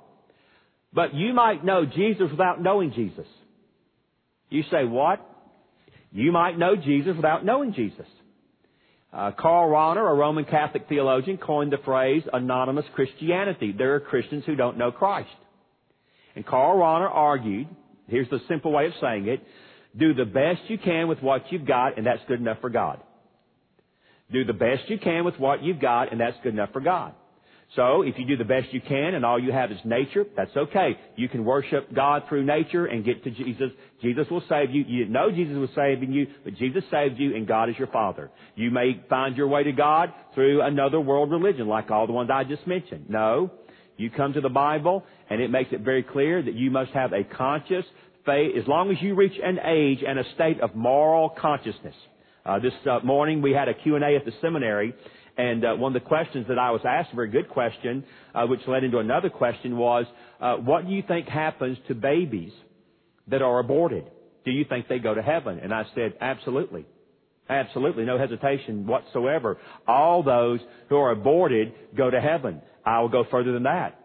but 0.91 1.13
you 1.13 1.31
might 1.35 1.63
know 1.63 1.85
Jesus 1.85 2.31
without 2.31 2.59
knowing 2.59 2.93
Jesus. 2.93 3.27
You 4.49 4.63
say, 4.71 4.85
what? 4.85 5.19
You 6.11 6.31
might 6.31 6.57
know 6.57 6.75
Jesus 6.75 7.15
without 7.15 7.45
knowing 7.45 7.75
Jesus. 7.75 8.07
Uh, 9.15 9.31
Karl 9.31 9.69
Rahner, 9.69 10.11
a 10.11 10.13
Roman 10.13 10.43
Catholic 10.43 10.87
theologian, 10.89 11.37
coined 11.37 11.71
the 11.71 11.77
phrase 11.85 12.23
anonymous 12.33 12.83
Christianity. 12.95 13.71
There 13.71 13.95
are 13.95 14.01
Christians 14.01 14.43
who 14.45 14.55
don't 14.55 14.77
know 14.77 14.91
Christ. 14.91 15.29
And 16.35 16.45
Karl 16.45 16.77
Rahner 16.77 17.09
argued, 17.09 17.67
here's 18.07 18.29
the 18.29 18.41
simple 18.49 18.73
way 18.73 18.87
of 18.87 18.91
saying 18.99 19.29
it, 19.29 19.41
do 19.97 20.13
the 20.13 20.25
best 20.25 20.63
you 20.67 20.77
can 20.77 21.07
with 21.07 21.21
what 21.21 21.49
you've 21.49 21.65
got, 21.65 21.97
and 21.97 22.05
that's 22.05 22.19
good 22.27 22.41
enough 22.41 22.59
for 22.59 22.69
God. 22.69 22.99
Do 24.33 24.43
the 24.43 24.51
best 24.51 24.89
you 24.89 24.97
can 24.97 25.23
with 25.23 25.39
what 25.39 25.63
you've 25.63 25.79
got, 25.79 26.11
and 26.11 26.19
that's 26.19 26.35
good 26.43 26.53
enough 26.53 26.73
for 26.73 26.81
God. 26.81 27.13
So, 27.75 28.03
if 28.03 28.17
you 28.17 28.25
do 28.25 28.37
the 28.37 28.45
best 28.45 28.67
you 28.71 28.79
can 28.79 29.15
and 29.15 29.25
all 29.25 29.37
you 29.37 29.51
have 29.51 29.71
is 29.71 29.77
nature, 29.83 30.25
that's 30.37 30.55
okay. 30.55 30.97
You 31.17 31.27
can 31.27 31.43
worship 31.43 31.93
God 31.93 32.23
through 32.29 32.45
nature 32.45 32.85
and 32.85 33.03
get 33.03 33.23
to 33.25 33.31
Jesus. 33.31 33.71
Jesus 34.01 34.27
will 34.31 34.43
save 34.47 34.71
you. 34.71 34.83
You 34.87 34.99
didn't 34.99 35.13
know 35.13 35.29
Jesus 35.29 35.57
was 35.57 35.69
saving 35.75 36.13
you, 36.13 36.27
but 36.45 36.55
Jesus 36.55 36.83
saved 36.89 37.19
you 37.19 37.35
and 37.35 37.45
God 37.45 37.69
is 37.69 37.75
your 37.77 37.87
Father. 37.87 38.31
You 38.55 38.71
may 38.71 39.03
find 39.09 39.35
your 39.35 39.47
way 39.47 39.63
to 39.63 39.73
God 39.73 40.13
through 40.33 40.61
another 40.61 41.01
world 41.01 41.31
religion 41.31 41.67
like 41.67 41.91
all 41.91 42.07
the 42.07 42.13
ones 42.13 42.29
I 42.33 42.45
just 42.45 42.65
mentioned. 42.65 43.09
No. 43.09 43.51
You 43.97 44.09
come 44.09 44.33
to 44.33 44.41
the 44.41 44.49
Bible 44.49 45.03
and 45.29 45.41
it 45.41 45.49
makes 45.49 45.73
it 45.73 45.81
very 45.81 46.03
clear 46.03 46.41
that 46.41 46.53
you 46.53 46.71
must 46.71 46.91
have 46.91 47.11
a 47.11 47.23
conscious 47.23 47.85
faith 48.25 48.51
as 48.57 48.67
long 48.67 48.89
as 48.91 48.97
you 49.01 49.15
reach 49.15 49.39
an 49.43 49.59
age 49.59 49.99
and 50.07 50.17
a 50.17 50.23
state 50.35 50.61
of 50.61 50.75
moral 50.75 51.29
consciousness. 51.29 51.95
Uh, 52.45 52.59
this 52.59 52.73
uh, 52.89 52.99
morning 53.03 53.41
we 53.41 53.51
had 53.51 53.67
a 53.67 53.73
Q&A 53.73 54.15
at 54.15 54.23
the 54.23 54.31
seminary 54.41 54.93
and 55.37 55.65
uh, 55.65 55.75
one 55.75 55.95
of 55.95 56.01
the 56.01 56.07
questions 56.07 56.45
that 56.47 56.57
I 56.57 56.71
was 56.71 56.81
asked, 56.87 57.09
a 57.11 57.15
very 57.15 57.29
good 57.29 57.49
question, 57.49 58.05
uh, 58.33 58.45
which 58.45 58.61
led 58.67 58.83
into 58.83 58.99
another 58.99 59.29
question, 59.29 59.77
was, 59.77 60.05
uh, 60.39 60.55
what 60.55 60.87
do 60.87 60.93
you 60.93 61.03
think 61.05 61.27
happens 61.27 61.77
to 61.87 61.95
babies 61.95 62.53
that 63.27 63.41
are 63.41 63.59
aborted? 63.59 64.05
Do 64.45 64.51
you 64.51 64.65
think 64.65 64.87
they 64.87 64.99
go 64.99 65.13
to 65.13 65.21
heaven? 65.21 65.59
And 65.61 65.73
I 65.73 65.83
said, 65.93 66.13
absolutely. 66.21 66.85
Absolutely, 67.49 68.05
no 68.05 68.17
hesitation 68.17 68.87
whatsoever. 68.87 69.57
All 69.87 70.23
those 70.23 70.59
who 70.89 70.97
are 70.97 71.11
aborted 71.11 71.73
go 71.95 72.09
to 72.09 72.19
heaven. 72.19 72.61
I 72.85 73.01
will 73.01 73.09
go 73.09 73.25
further 73.29 73.51
than 73.51 73.63
that. 73.63 73.99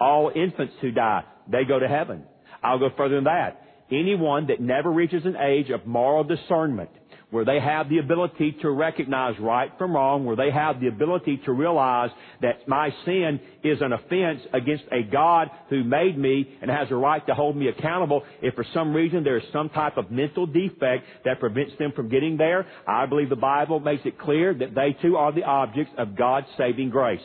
All 0.00 0.32
infants 0.34 0.74
who 0.80 0.90
die, 0.90 1.24
they 1.48 1.64
go 1.64 1.78
to 1.78 1.86
heaven. 1.86 2.24
I'll 2.62 2.78
go 2.78 2.90
further 2.96 3.16
than 3.16 3.24
that. 3.24 3.62
Anyone 3.92 4.46
that 4.48 4.60
never 4.60 4.90
reaches 4.90 5.24
an 5.24 5.36
age 5.36 5.70
of 5.70 5.86
moral 5.86 6.24
discernment 6.24 6.90
where 7.30 7.44
they 7.44 7.60
have 7.60 7.88
the 7.88 7.98
ability 7.98 8.56
to 8.62 8.70
recognize 8.70 9.38
right 9.38 9.70
from 9.78 9.94
wrong, 9.94 10.24
where 10.24 10.36
they 10.36 10.50
have 10.50 10.80
the 10.80 10.88
ability 10.88 11.40
to 11.44 11.52
realize 11.52 12.10
that 12.42 12.66
my 12.66 12.90
sin 13.04 13.40
is 13.62 13.80
an 13.80 13.92
offense 13.92 14.40
against 14.52 14.84
a 14.90 15.02
God 15.02 15.48
who 15.68 15.84
made 15.84 16.18
me 16.18 16.58
and 16.60 16.70
has 16.70 16.90
a 16.90 16.96
right 16.96 17.24
to 17.26 17.34
hold 17.34 17.56
me 17.56 17.68
accountable. 17.68 18.22
If 18.42 18.54
for 18.54 18.66
some 18.74 18.92
reason 18.92 19.22
there 19.22 19.38
is 19.38 19.44
some 19.52 19.68
type 19.68 19.96
of 19.96 20.10
mental 20.10 20.46
defect 20.46 21.04
that 21.24 21.38
prevents 21.38 21.72
them 21.78 21.92
from 21.94 22.08
getting 22.08 22.36
there, 22.36 22.66
I 22.86 23.06
believe 23.06 23.28
the 23.28 23.36
Bible 23.36 23.78
makes 23.78 24.04
it 24.04 24.18
clear 24.18 24.52
that 24.52 24.74
they 24.74 24.96
too 25.00 25.16
are 25.16 25.32
the 25.32 25.44
objects 25.44 25.92
of 25.98 26.16
God's 26.16 26.48
saving 26.58 26.90
grace. 26.90 27.20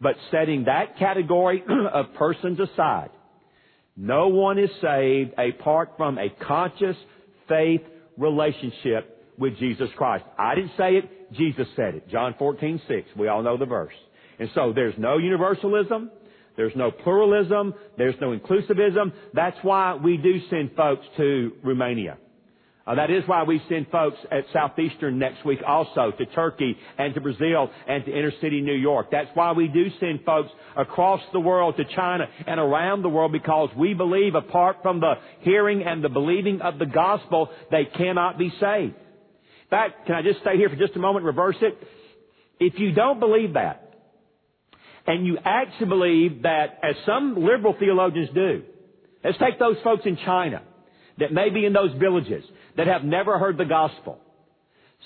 But 0.00 0.16
setting 0.30 0.64
that 0.64 0.98
category 0.98 1.62
of 1.92 2.14
persons 2.14 2.58
aside, 2.58 3.10
no 3.96 4.28
one 4.28 4.58
is 4.58 4.70
saved 4.80 5.34
apart 5.36 5.90
from 5.98 6.16
a 6.16 6.30
conscious 6.46 6.96
faith 7.48 7.82
relationship 8.20 9.34
with 9.38 9.58
Jesus 9.58 9.88
Christ. 9.96 10.24
I 10.38 10.54
didn't 10.54 10.72
say 10.76 10.92
it, 10.96 11.32
Jesus 11.32 11.66
said 11.74 11.94
it. 11.96 12.08
John 12.08 12.34
14, 12.38 12.80
6. 12.86 13.08
We 13.16 13.28
all 13.28 13.42
know 13.42 13.56
the 13.56 13.66
verse. 13.66 13.94
And 14.38 14.48
so 14.54 14.72
there's 14.74 14.94
no 14.98 15.18
universalism. 15.18 16.10
There's 16.56 16.76
no 16.76 16.90
pluralism. 16.90 17.74
There's 17.96 18.14
no 18.20 18.36
inclusivism. 18.36 19.12
That's 19.32 19.56
why 19.62 19.94
we 19.94 20.16
do 20.18 20.34
send 20.50 20.72
folks 20.76 21.06
to 21.16 21.52
Romania. 21.64 22.18
Uh, 22.86 22.94
that 22.94 23.10
is 23.10 23.22
why 23.26 23.42
we 23.42 23.60
send 23.68 23.86
folks 23.90 24.16
at 24.32 24.44
Southeastern 24.52 25.18
next 25.18 25.44
week 25.44 25.60
also 25.66 26.12
to 26.16 26.26
Turkey 26.26 26.76
and 26.98 27.14
to 27.14 27.20
Brazil 27.20 27.70
and 27.86 28.04
to 28.04 28.10
inner 28.10 28.32
city 28.40 28.62
New 28.62 28.74
York. 28.74 29.08
That's 29.12 29.28
why 29.34 29.52
we 29.52 29.68
do 29.68 29.86
send 30.00 30.24
folks 30.24 30.50
across 30.76 31.20
the 31.32 31.40
world 31.40 31.76
to 31.76 31.84
China 31.94 32.26
and 32.46 32.58
around 32.58 33.02
the 33.02 33.08
world 33.08 33.32
because 33.32 33.68
we 33.76 33.92
believe 33.92 34.34
apart 34.34 34.78
from 34.82 35.00
the 35.00 35.14
hearing 35.40 35.82
and 35.82 36.02
the 36.02 36.08
believing 36.08 36.62
of 36.62 36.78
the 36.78 36.86
gospel, 36.86 37.50
they 37.70 37.84
cannot 37.84 38.38
be 38.38 38.48
saved. 38.60 38.94
In 38.94 39.68
fact, 39.68 40.06
can 40.06 40.16
I 40.16 40.22
just 40.22 40.40
stay 40.40 40.56
here 40.56 40.70
for 40.70 40.76
just 40.76 40.96
a 40.96 40.98
moment, 40.98 41.26
reverse 41.26 41.56
it? 41.60 41.78
If 42.58 42.78
you 42.78 42.92
don't 42.92 43.20
believe 43.20 43.54
that, 43.54 43.90
and 45.06 45.26
you 45.26 45.38
actually 45.44 45.86
believe 45.86 46.42
that, 46.42 46.78
as 46.82 46.94
some 47.06 47.36
liberal 47.36 47.74
theologians 47.78 48.30
do, 48.34 48.62
let's 49.22 49.38
take 49.38 49.58
those 49.58 49.76
folks 49.84 50.02
in 50.06 50.16
China 50.24 50.62
that 51.18 51.32
may 51.32 51.50
be 51.50 51.64
in 51.64 51.72
those 51.72 51.92
villages 51.98 52.44
that 52.76 52.86
have 52.86 53.04
never 53.04 53.38
heard 53.38 53.58
the 53.58 53.64
gospel. 53.64 54.18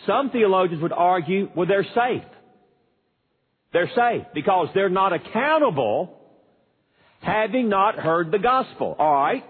Some 0.06 0.30
theologians 0.30 0.82
would 0.82 0.92
argue, 0.92 1.48
well, 1.54 1.66
they're 1.66 1.86
safe. 1.94 2.24
They're 3.72 3.90
safe 3.94 4.26
because 4.34 4.68
they're 4.74 4.88
not 4.88 5.12
accountable 5.12 6.20
having 7.20 7.68
not 7.68 7.96
heard 7.96 8.30
the 8.30 8.38
gospel. 8.38 8.96
Alright? 8.98 9.44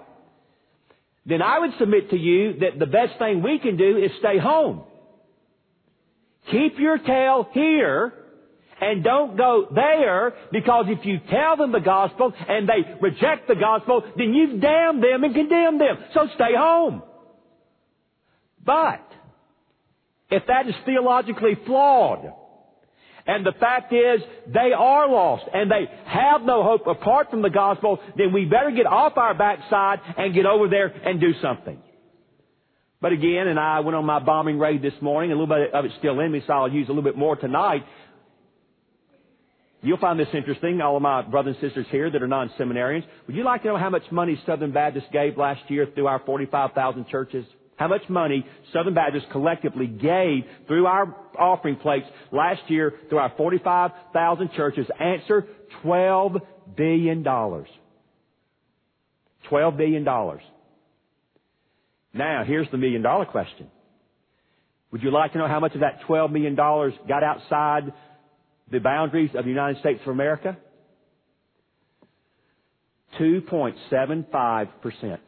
Then 1.26 1.42
I 1.42 1.58
would 1.58 1.70
submit 1.78 2.10
to 2.10 2.16
you 2.16 2.58
that 2.60 2.78
the 2.78 2.86
best 2.86 3.18
thing 3.18 3.42
we 3.42 3.58
can 3.58 3.76
do 3.76 3.96
is 3.96 4.10
stay 4.18 4.38
home. 4.38 4.84
Keep 6.50 6.78
your 6.78 6.98
tail 6.98 7.48
here 7.52 8.12
and 8.80 9.02
don't 9.02 9.36
go 9.36 9.66
there 9.74 10.34
because 10.52 10.86
if 10.88 11.04
you 11.06 11.18
tell 11.30 11.56
them 11.56 11.72
the 11.72 11.80
gospel 11.80 12.32
and 12.48 12.68
they 12.68 12.98
reject 13.00 13.48
the 13.48 13.54
gospel, 13.54 14.02
then 14.16 14.34
you've 14.34 14.60
damned 14.60 15.02
them 15.02 15.24
and 15.24 15.34
condemned 15.34 15.80
them. 15.80 15.96
So 16.12 16.28
stay 16.34 16.54
home. 16.56 17.02
But, 18.64 19.06
if 20.30 20.46
that 20.46 20.66
is 20.68 20.74
theologically 20.84 21.56
flawed, 21.66 22.32
and 23.26 23.44
the 23.44 23.52
fact 23.58 23.92
is, 23.92 24.20
they 24.52 24.72
are 24.76 25.08
lost 25.08 25.44
and 25.52 25.70
they 25.70 25.88
have 26.06 26.42
no 26.42 26.62
hope 26.62 26.86
apart 26.86 27.30
from 27.30 27.40
the 27.40 27.50
gospel, 27.50 27.98
then 28.16 28.32
we 28.32 28.44
better 28.44 28.70
get 28.70 28.86
off 28.86 29.16
our 29.16 29.34
backside 29.34 30.00
and 30.18 30.34
get 30.34 30.44
over 30.44 30.68
there 30.68 30.86
and 30.86 31.20
do 31.20 31.32
something. 31.40 31.78
But 33.00 33.12
again, 33.12 33.48
and 33.48 33.58
I 33.58 33.80
went 33.80 33.96
on 33.96 34.04
my 34.04 34.18
bombing 34.18 34.58
raid 34.58 34.82
this 34.82 34.94
morning, 35.00 35.30
a 35.30 35.34
little 35.34 35.46
bit 35.46 35.72
of 35.72 35.84
it's 35.84 35.94
still 35.98 36.20
in 36.20 36.32
me, 36.32 36.42
so 36.46 36.52
I'll 36.52 36.72
use 36.72 36.88
a 36.88 36.90
little 36.90 37.02
bit 37.02 37.16
more 37.16 37.36
tonight. 37.36 37.84
You'll 39.82 39.98
find 39.98 40.18
this 40.18 40.28
interesting, 40.32 40.80
all 40.80 40.96
of 40.96 41.02
my 41.02 41.20
brothers 41.22 41.56
and 41.60 41.68
sisters 41.68 41.86
here 41.90 42.10
that 42.10 42.22
are 42.22 42.28
non-seminarians. 42.28 43.04
Would 43.26 43.36
you 43.36 43.44
like 43.44 43.62
to 43.62 43.68
know 43.68 43.76
how 43.76 43.90
much 43.90 44.04
money 44.10 44.40
Southern 44.46 44.72
Baptist 44.72 45.06
gave 45.12 45.36
last 45.36 45.60
year 45.68 45.86
through 45.94 46.06
our 46.06 46.20
45,000 46.20 47.06
churches? 47.08 47.44
How 47.76 47.88
much 47.88 48.02
money 48.08 48.46
Southern 48.72 48.94
Baptists 48.94 49.26
collectively 49.32 49.86
gave 49.86 50.44
through 50.68 50.86
our 50.86 51.14
offering 51.38 51.76
plates 51.76 52.06
last 52.30 52.62
year 52.68 52.94
through 53.08 53.18
our 53.18 53.32
45,000 53.36 54.50
churches? 54.56 54.86
Answer, 55.00 55.46
$12 55.84 56.40
billion. 56.76 57.24
$12 57.24 57.66
billion. 59.76 60.04
Now, 62.14 62.44
here's 62.46 62.70
the 62.70 62.78
million 62.78 63.02
dollar 63.02 63.26
question. 63.26 63.66
Would 64.92 65.02
you 65.02 65.10
like 65.10 65.32
to 65.32 65.38
know 65.38 65.48
how 65.48 65.58
much 65.58 65.74
of 65.74 65.80
that 65.80 66.02
$12 66.08 66.30
million 66.30 66.54
got 66.54 67.24
outside 67.24 67.92
the 68.70 68.78
boundaries 68.78 69.30
of 69.34 69.44
the 69.44 69.50
United 69.50 69.80
States 69.80 70.00
of 70.02 70.08
America? 70.12 70.56
2.75%. 73.18 75.18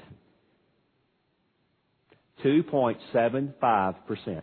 2.75%. 2.45 4.43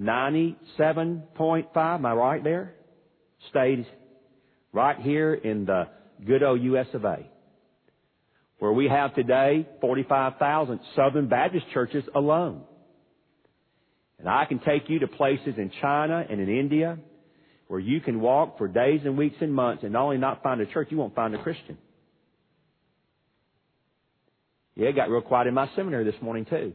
97.5, 0.00 1.76
am 1.76 2.06
I 2.06 2.12
right 2.12 2.44
there? 2.44 2.74
Stayed 3.50 3.86
right 4.72 4.98
here 4.98 5.32
in 5.34 5.64
the 5.64 5.88
good 6.26 6.42
old 6.42 6.62
US 6.62 6.86
of 6.92 7.04
A. 7.04 7.26
Where 8.58 8.72
we 8.72 8.88
have 8.88 9.14
today 9.14 9.68
45,000 9.80 10.80
Southern 10.94 11.28
Baptist 11.28 11.66
churches 11.72 12.04
alone. 12.14 12.62
And 14.18 14.28
I 14.28 14.46
can 14.46 14.60
take 14.60 14.88
you 14.88 15.00
to 15.00 15.08
places 15.08 15.54
in 15.58 15.70
China 15.80 16.24
and 16.28 16.40
in 16.40 16.48
India 16.48 16.98
where 17.68 17.80
you 17.80 18.00
can 18.00 18.20
walk 18.20 18.58
for 18.58 18.68
days 18.68 19.00
and 19.04 19.18
weeks 19.18 19.36
and 19.40 19.52
months 19.52 19.82
and 19.82 19.92
not 19.92 20.04
only 20.04 20.18
not 20.18 20.42
find 20.42 20.60
a 20.60 20.66
church, 20.66 20.88
you 20.90 20.96
won't 20.96 21.14
find 21.14 21.34
a 21.34 21.42
Christian. 21.42 21.76
Yeah, 24.76 24.88
it 24.88 24.96
got 24.96 25.10
real 25.10 25.22
quiet 25.22 25.46
in 25.46 25.54
my 25.54 25.68
seminary 25.74 26.04
this 26.04 26.20
morning 26.20 26.44
too. 26.44 26.74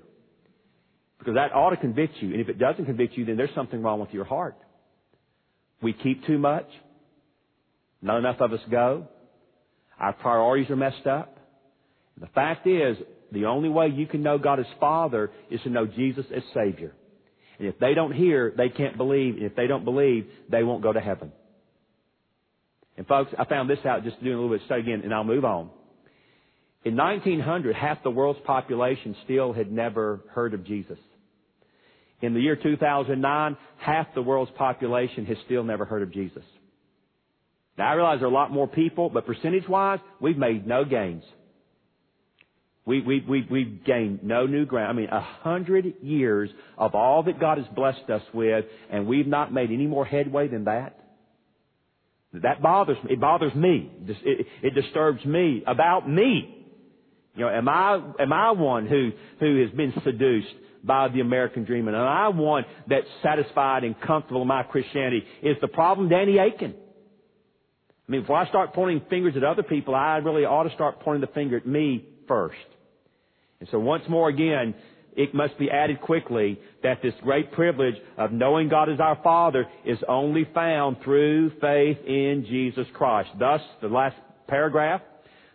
Because 1.19 1.35
that 1.35 1.53
ought 1.53 1.69
to 1.69 1.77
convict 1.77 2.15
you. 2.19 2.31
And 2.31 2.41
if 2.41 2.49
it 2.49 2.57
doesn't 2.57 2.85
convict 2.85 3.15
you, 3.15 3.25
then 3.25 3.37
there's 3.37 3.53
something 3.53 3.81
wrong 3.81 3.99
with 3.99 4.11
your 4.11 4.25
heart. 4.25 4.57
We 5.81 5.93
keep 5.93 6.25
too 6.25 6.39
much. 6.39 6.67
Not 8.01 8.17
enough 8.17 8.41
of 8.41 8.53
us 8.53 8.59
go. 8.69 9.07
Our 9.99 10.13
priorities 10.13 10.71
are 10.71 10.75
messed 10.75 11.05
up. 11.05 11.37
The 12.19 12.27
fact 12.27 12.65
is, 12.65 12.97
the 13.31 13.45
only 13.45 13.69
way 13.69 13.87
you 13.87 14.07
can 14.07 14.23
know 14.23 14.39
God 14.39 14.59
as 14.59 14.65
Father 14.79 15.29
is 15.51 15.61
to 15.61 15.69
know 15.69 15.85
Jesus 15.85 16.25
as 16.35 16.41
Savior. 16.55 16.93
And 17.59 17.67
if 17.67 17.77
they 17.77 17.93
don't 17.93 18.11
hear, 18.11 18.51
they 18.57 18.69
can't 18.69 18.97
believe. 18.97 19.35
And 19.35 19.43
if 19.43 19.55
they 19.55 19.67
don't 19.67 19.85
believe, 19.85 20.25
they 20.49 20.63
won't 20.63 20.81
go 20.81 20.91
to 20.91 20.99
heaven. 20.99 21.31
And 22.97 23.07
folks, 23.07 23.31
I 23.37 23.45
found 23.45 23.69
this 23.69 23.79
out 23.85 24.03
just 24.03 24.19
doing 24.23 24.33
a 24.33 24.41
little 24.41 24.49
bit 24.49 24.61
of 24.61 24.65
study 24.65 24.81
again, 24.81 25.01
and 25.03 25.13
I'll 25.13 25.23
move 25.23 25.45
on. 25.45 25.69
In 26.83 26.95
1900, 26.95 27.75
half 27.75 28.01
the 28.03 28.09
world's 28.09 28.39
population 28.45 29.15
still 29.23 29.53
had 29.53 29.71
never 29.71 30.21
heard 30.29 30.53
of 30.53 30.65
Jesus. 30.65 30.97
In 32.21 32.33
the 32.33 32.39
year 32.39 32.55
2009, 32.55 33.57
half 33.77 34.07
the 34.15 34.21
world's 34.21 34.51
population 34.57 35.25
has 35.25 35.37
still 35.45 35.63
never 35.63 35.85
heard 35.85 36.01
of 36.01 36.11
Jesus. 36.11 36.43
Now 37.77 37.91
I 37.91 37.93
realize 37.93 38.19
there 38.19 38.27
are 38.27 38.31
a 38.31 38.33
lot 38.33 38.51
more 38.51 38.67
people, 38.67 39.09
but 39.09 39.25
percentage 39.25 39.67
wise, 39.67 39.99
we've 40.19 40.37
made 40.37 40.67
no 40.67 40.85
gains. 40.85 41.23
We, 42.85 43.01
we, 43.01 43.23
we, 43.27 43.47
we've 43.49 43.83
gained 43.85 44.23
no 44.23 44.47
new 44.47 44.65
ground. 44.65 44.89
I 44.89 44.93
mean, 44.93 45.09
a 45.09 45.21
hundred 45.21 45.93
years 46.01 46.49
of 46.77 46.95
all 46.95 47.23
that 47.23 47.39
God 47.39 47.59
has 47.59 47.67
blessed 47.75 48.09
us 48.09 48.23
with, 48.33 48.65
and 48.89 49.05
we've 49.05 49.27
not 49.27 49.53
made 49.53 49.71
any 49.71 49.85
more 49.85 50.05
headway 50.05 50.47
than 50.47 50.65
that. 50.65 50.97
That 52.33 52.61
bothers 52.61 52.97
me. 53.03 53.13
It 53.13 53.21
bothers 53.21 53.53
me. 53.53 53.91
It, 54.07 54.47
it 54.63 54.73
disturbs 54.73 55.23
me 55.25 55.63
about 55.67 56.09
me. 56.09 56.60
You 57.35 57.45
know, 57.45 57.49
am 57.49 57.69
I, 57.69 58.01
am 58.19 58.33
I 58.33 58.51
one 58.51 58.87
who, 58.87 59.11
who 59.39 59.61
has 59.61 59.71
been 59.71 59.93
seduced 60.03 60.53
by 60.83 61.07
the 61.07 61.21
American 61.21 61.63
dream? 61.63 61.87
And 61.87 61.95
am 61.95 62.07
I 62.07 62.27
one 62.29 62.65
that's 62.87 63.07
satisfied 63.23 63.83
and 63.83 63.99
comfortable 64.01 64.41
in 64.41 64.47
my 64.47 64.63
Christianity? 64.63 65.23
Is 65.41 65.55
the 65.61 65.67
problem 65.67 66.09
Danny 66.09 66.37
Akin? 66.37 66.73
I 68.07 68.11
mean, 68.11 68.21
before 68.21 68.37
I 68.37 68.49
start 68.49 68.73
pointing 68.73 69.01
fingers 69.09 69.35
at 69.37 69.43
other 69.43 69.63
people, 69.63 69.95
I 69.95 70.17
really 70.17 70.43
ought 70.43 70.63
to 70.63 70.73
start 70.75 70.99
pointing 70.99 71.21
the 71.21 71.33
finger 71.33 71.57
at 71.57 71.65
me 71.65 72.03
first. 72.27 72.57
And 73.61 73.69
so 73.71 73.79
once 73.79 74.03
more 74.09 74.27
again, 74.27 74.73
it 75.15 75.33
must 75.33 75.57
be 75.57 75.69
added 75.69 76.01
quickly 76.01 76.59
that 76.83 77.01
this 77.01 77.13
great 77.21 77.51
privilege 77.51 77.95
of 78.17 78.31
knowing 78.31 78.69
God 78.69 78.89
as 78.89 78.99
our 78.99 79.19
Father 79.23 79.65
is 79.85 79.97
only 80.07 80.47
found 80.53 80.97
through 81.03 81.51
faith 81.61 81.97
in 82.05 82.45
Jesus 82.49 82.87
Christ. 82.93 83.29
Thus, 83.37 83.61
the 83.81 83.87
last 83.87 84.15
paragraph, 84.47 85.01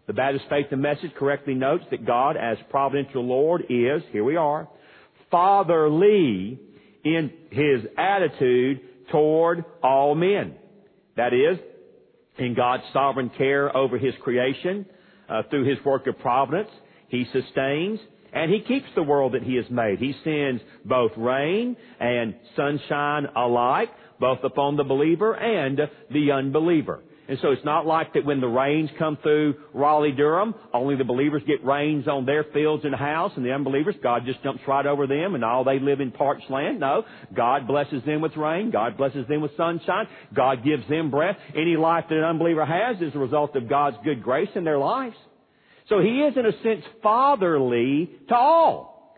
the 0.06 0.12
Baptist 0.12 0.44
Faith 0.48 0.66
and 0.70 0.80
Message 0.80 1.12
correctly 1.18 1.54
notes 1.54 1.84
that 1.90 2.06
God 2.06 2.36
as 2.36 2.56
providential 2.70 3.24
Lord 3.24 3.62
is, 3.68 4.02
here 4.12 4.24
we 4.24 4.36
are, 4.36 4.68
fatherly 5.30 6.58
in 7.04 7.32
His 7.50 7.82
attitude 7.98 8.80
toward 9.10 9.64
all 9.82 10.14
men. 10.14 10.54
That 11.16 11.32
is, 11.32 11.58
in 12.38 12.54
God's 12.54 12.84
sovereign 12.92 13.30
care 13.36 13.74
over 13.76 13.98
His 13.98 14.14
creation, 14.22 14.86
uh, 15.28 15.42
through 15.50 15.68
His 15.68 15.84
work 15.84 16.06
of 16.06 16.18
providence, 16.20 16.70
He 17.08 17.26
sustains 17.32 17.98
and 18.32 18.52
He 18.52 18.60
keeps 18.60 18.86
the 18.94 19.02
world 19.02 19.34
that 19.34 19.42
He 19.42 19.56
has 19.56 19.64
made. 19.70 19.98
He 19.98 20.14
sends 20.22 20.62
both 20.84 21.12
rain 21.16 21.76
and 21.98 22.34
sunshine 22.54 23.26
alike, 23.34 23.88
both 24.20 24.38
upon 24.44 24.76
the 24.76 24.84
believer 24.84 25.34
and 25.34 25.80
the 26.10 26.32
unbeliever. 26.32 27.00
And 27.28 27.38
so 27.42 27.50
it's 27.50 27.64
not 27.64 27.86
like 27.86 28.14
that 28.14 28.24
when 28.24 28.40
the 28.40 28.46
rains 28.46 28.88
come 28.98 29.18
through 29.20 29.54
Raleigh, 29.74 30.12
Durham, 30.12 30.54
only 30.72 30.94
the 30.94 31.04
believers 31.04 31.42
get 31.46 31.64
rains 31.64 32.06
on 32.06 32.24
their 32.24 32.44
fields 32.44 32.84
and 32.84 32.94
house, 32.94 33.32
and 33.34 33.44
the 33.44 33.52
unbelievers, 33.52 33.96
God 34.00 34.22
just 34.24 34.42
jumps 34.44 34.62
right 34.66 34.86
over 34.86 35.08
them, 35.08 35.34
and 35.34 35.44
all 35.44 35.64
they 35.64 35.80
live 35.80 36.00
in 36.00 36.12
parched 36.12 36.48
land. 36.50 36.78
No, 36.78 37.04
God 37.34 37.66
blesses 37.66 38.02
them 38.04 38.20
with 38.20 38.36
rain. 38.36 38.70
God 38.70 38.96
blesses 38.96 39.26
them 39.26 39.40
with 39.40 39.56
sunshine. 39.56 40.06
God 40.34 40.64
gives 40.64 40.88
them 40.88 41.10
breath. 41.10 41.36
Any 41.56 41.76
life 41.76 42.04
that 42.08 42.18
an 42.18 42.24
unbeliever 42.24 42.64
has 42.64 43.02
is 43.02 43.14
a 43.14 43.18
result 43.18 43.56
of 43.56 43.68
God's 43.68 43.96
good 44.04 44.22
grace 44.22 44.50
in 44.54 44.62
their 44.62 44.78
lives. 44.78 45.16
So 45.88 46.00
He 46.00 46.20
is, 46.20 46.36
in 46.36 46.46
a 46.46 46.52
sense, 46.62 46.84
fatherly 47.02 48.10
to 48.28 48.36
all. 48.36 49.16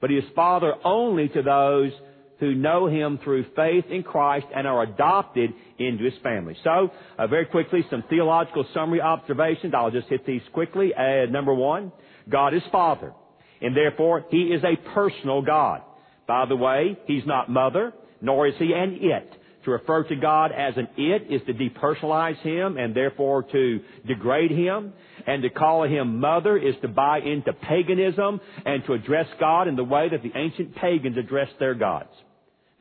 But 0.00 0.08
He 0.10 0.16
is 0.16 0.24
Father 0.34 0.72
only 0.84 1.28
to 1.28 1.42
those 1.42 1.92
who 2.42 2.56
know 2.56 2.88
Him 2.88 3.20
through 3.22 3.44
faith 3.54 3.84
in 3.88 4.02
Christ 4.02 4.46
and 4.52 4.66
are 4.66 4.82
adopted 4.82 5.50
into 5.78 6.02
His 6.02 6.14
family. 6.24 6.56
So, 6.64 6.90
uh, 7.16 7.28
very 7.28 7.46
quickly, 7.46 7.86
some 7.88 8.02
theological 8.10 8.66
summary 8.74 9.00
observations. 9.00 9.72
I'll 9.76 9.92
just 9.92 10.08
hit 10.08 10.26
these 10.26 10.42
quickly. 10.52 10.92
Uh, 10.92 11.26
number 11.30 11.54
one, 11.54 11.92
God 12.28 12.52
is 12.52 12.62
Father, 12.72 13.12
and 13.60 13.76
therefore 13.76 14.24
He 14.28 14.46
is 14.46 14.64
a 14.64 14.74
personal 14.92 15.42
God. 15.42 15.82
By 16.26 16.46
the 16.46 16.56
way, 16.56 16.98
He's 17.06 17.24
not 17.26 17.48
mother, 17.48 17.92
nor 18.20 18.48
is 18.48 18.54
He 18.58 18.72
an 18.74 18.98
it. 19.00 19.32
To 19.64 19.70
refer 19.70 20.02
to 20.02 20.16
God 20.16 20.50
as 20.50 20.74
an 20.76 20.88
it 20.96 21.30
is 21.30 21.42
to 21.46 21.54
depersonalize 21.54 22.38
Him 22.38 22.76
and 22.76 22.92
therefore 22.92 23.44
to 23.44 23.80
degrade 24.04 24.50
Him. 24.50 24.92
And 25.28 25.44
to 25.44 25.50
call 25.50 25.84
Him 25.84 26.18
mother 26.18 26.58
is 26.58 26.74
to 26.82 26.88
buy 26.88 27.20
into 27.20 27.52
paganism 27.52 28.40
and 28.66 28.84
to 28.86 28.94
address 28.94 29.28
God 29.38 29.68
in 29.68 29.76
the 29.76 29.84
way 29.84 30.08
that 30.08 30.24
the 30.24 30.32
ancient 30.36 30.74
pagans 30.74 31.16
addressed 31.16 31.60
their 31.60 31.74
gods. 31.74 32.10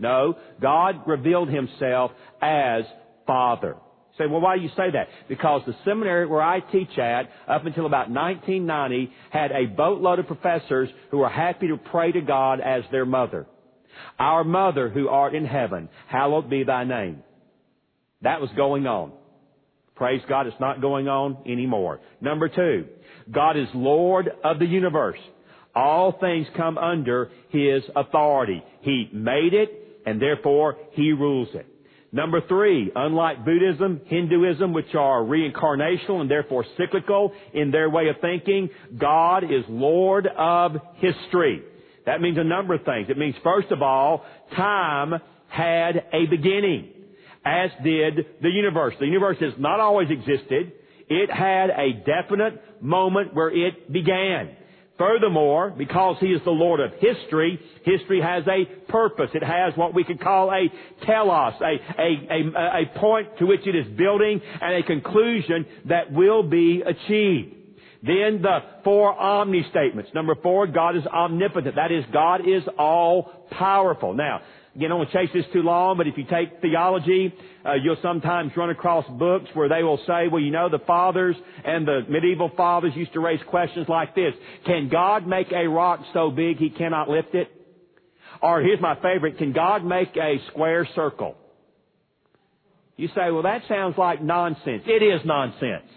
No, 0.01 0.35
God 0.59 1.03
revealed 1.07 1.47
Himself 1.47 2.11
as 2.41 2.83
Father. 3.27 3.75
say, 4.17 4.25
well, 4.25 4.41
why 4.41 4.57
do 4.57 4.63
you 4.63 4.69
say 4.75 4.91
that? 4.91 5.07
Because 5.29 5.61
the 5.65 5.75
seminary 5.85 6.25
where 6.25 6.41
I 6.41 6.59
teach 6.59 6.97
at, 6.97 7.29
up 7.47 7.65
until 7.65 7.85
about 7.85 8.09
1990, 8.09 9.11
had 9.29 9.51
a 9.51 9.67
boatload 9.67 10.19
of 10.19 10.27
professors 10.27 10.89
who 11.11 11.19
were 11.19 11.29
happy 11.29 11.67
to 11.67 11.77
pray 11.77 12.11
to 12.11 12.21
God 12.21 12.59
as 12.59 12.83
their 12.91 13.05
mother. 13.05 13.45
Our 14.17 14.43
mother 14.43 14.89
who 14.89 15.07
art 15.07 15.35
in 15.35 15.45
heaven, 15.45 15.87
hallowed 16.07 16.49
be 16.49 16.63
thy 16.63 16.83
name. 16.83 17.21
That 18.23 18.41
was 18.41 18.49
going 18.55 18.87
on. 18.87 19.11
Praise 19.95 20.21
God, 20.27 20.47
it's 20.47 20.59
not 20.59 20.81
going 20.81 21.07
on 21.07 21.37
anymore. 21.45 21.99
Number 22.21 22.49
two, 22.49 22.87
God 23.31 23.55
is 23.55 23.67
Lord 23.75 24.31
of 24.43 24.57
the 24.57 24.65
universe. 24.65 25.19
All 25.75 26.17
things 26.19 26.47
come 26.57 26.77
under 26.79 27.29
His 27.49 27.83
authority. 27.95 28.63
He 28.81 29.09
made 29.13 29.53
it, 29.53 29.69
and 30.05 30.21
therefore 30.21 30.77
He 30.91 31.11
rules 31.11 31.49
it. 31.53 31.67
Number 32.13 32.41
three, 32.47 32.91
unlike 32.93 33.45
Buddhism, 33.45 34.01
Hinduism, 34.05 34.73
which 34.73 34.93
are 34.95 35.21
reincarnational 35.21 36.19
and 36.19 36.29
therefore 36.29 36.65
cyclical 36.77 37.31
in 37.53 37.71
their 37.71 37.89
way 37.89 38.09
of 38.09 38.17
thinking, 38.19 38.69
God 38.97 39.45
is 39.45 39.63
Lord 39.69 40.27
of 40.27 40.73
history. 40.95 41.63
That 42.05 42.19
means 42.19 42.37
a 42.37 42.43
number 42.43 42.73
of 42.73 42.83
things. 42.83 43.07
It 43.09 43.17
means, 43.17 43.35
first 43.43 43.71
of 43.71 43.81
all, 43.81 44.25
time 44.57 45.21
had 45.47 46.03
a 46.11 46.25
beginning, 46.29 46.89
as 47.45 47.69
did 47.81 48.25
the 48.41 48.49
universe. 48.49 48.95
The 48.99 49.05
universe 49.05 49.37
has 49.39 49.53
not 49.57 49.79
always 49.79 50.09
existed. 50.09 50.73
It 51.07 51.31
had 51.31 51.69
a 51.69 51.93
definite 52.05 52.81
moment 52.81 53.33
where 53.33 53.49
it 53.49 53.91
began. 53.91 54.55
Furthermore, 55.01 55.73
because 55.75 56.17
He 56.19 56.27
is 56.27 56.41
the 56.43 56.51
Lord 56.51 56.79
of 56.79 56.91
history, 56.99 57.59
history 57.83 58.21
has 58.21 58.43
a 58.47 58.65
purpose. 58.91 59.31
It 59.33 59.43
has 59.43 59.75
what 59.75 59.95
we 59.95 60.03
could 60.03 60.21
call 60.21 60.51
a 60.51 60.71
telos, 61.03 61.53
a, 61.59 61.99
a, 61.99 62.29
a, 62.29 62.83
a 62.83 62.99
point 62.99 63.39
to 63.39 63.45
which 63.45 63.65
it 63.65 63.75
is 63.75 63.87
building 63.97 64.39
and 64.61 64.75
a 64.75 64.85
conclusion 64.85 65.65
that 65.85 66.11
will 66.11 66.43
be 66.43 66.83
achieved. 66.85 67.55
Then 68.03 68.43
the 68.43 68.59
four 68.83 69.19
omni 69.19 69.65
statements. 69.71 70.11
Number 70.13 70.35
four, 70.35 70.67
God 70.67 70.95
is 70.95 71.05
omnipotent. 71.07 71.75
That 71.77 71.91
is, 71.91 72.03
God 72.13 72.41
is 72.41 72.61
all 72.77 73.47
powerful. 73.49 74.13
Now, 74.13 74.41
don't 74.79 74.97
want 74.97 75.11
to 75.11 75.17
chase 75.17 75.29
this 75.33 75.45
too 75.51 75.63
long, 75.63 75.97
but 75.97 76.07
if 76.07 76.17
you 76.17 76.23
take 76.23 76.61
theology, 76.61 77.33
uh, 77.65 77.73
you'll 77.73 77.97
sometimes 78.01 78.53
run 78.55 78.69
across 78.69 79.05
books 79.09 79.49
where 79.53 79.67
they 79.67 79.83
will 79.83 79.99
say, 80.07 80.27
well, 80.31 80.41
you 80.41 80.51
know, 80.51 80.69
the 80.69 80.79
fathers 80.79 81.35
and 81.65 81.85
the 81.85 82.01
medieval 82.07 82.49
fathers 82.55 82.93
used 82.95 83.11
to 83.13 83.19
raise 83.19 83.41
questions 83.47 83.87
like 83.89 84.15
this. 84.15 84.33
Can 84.65 84.87
God 84.89 85.27
make 85.27 85.51
a 85.51 85.67
rock 85.67 85.99
so 86.13 86.31
big 86.31 86.57
he 86.57 86.69
cannot 86.69 87.09
lift 87.09 87.35
it? 87.35 87.49
Or 88.41 88.61
here's 88.61 88.79
my 88.81 88.95
favorite, 88.95 89.37
can 89.37 89.51
God 89.51 89.83
make 89.83 90.15
a 90.15 90.37
square 90.49 90.87
circle? 90.95 91.35
You 92.95 93.07
say, 93.09 93.29
well, 93.31 93.43
that 93.43 93.63
sounds 93.67 93.97
like 93.97 94.21
nonsense. 94.21 94.83
It 94.85 95.03
is 95.03 95.21
nonsense. 95.25 95.89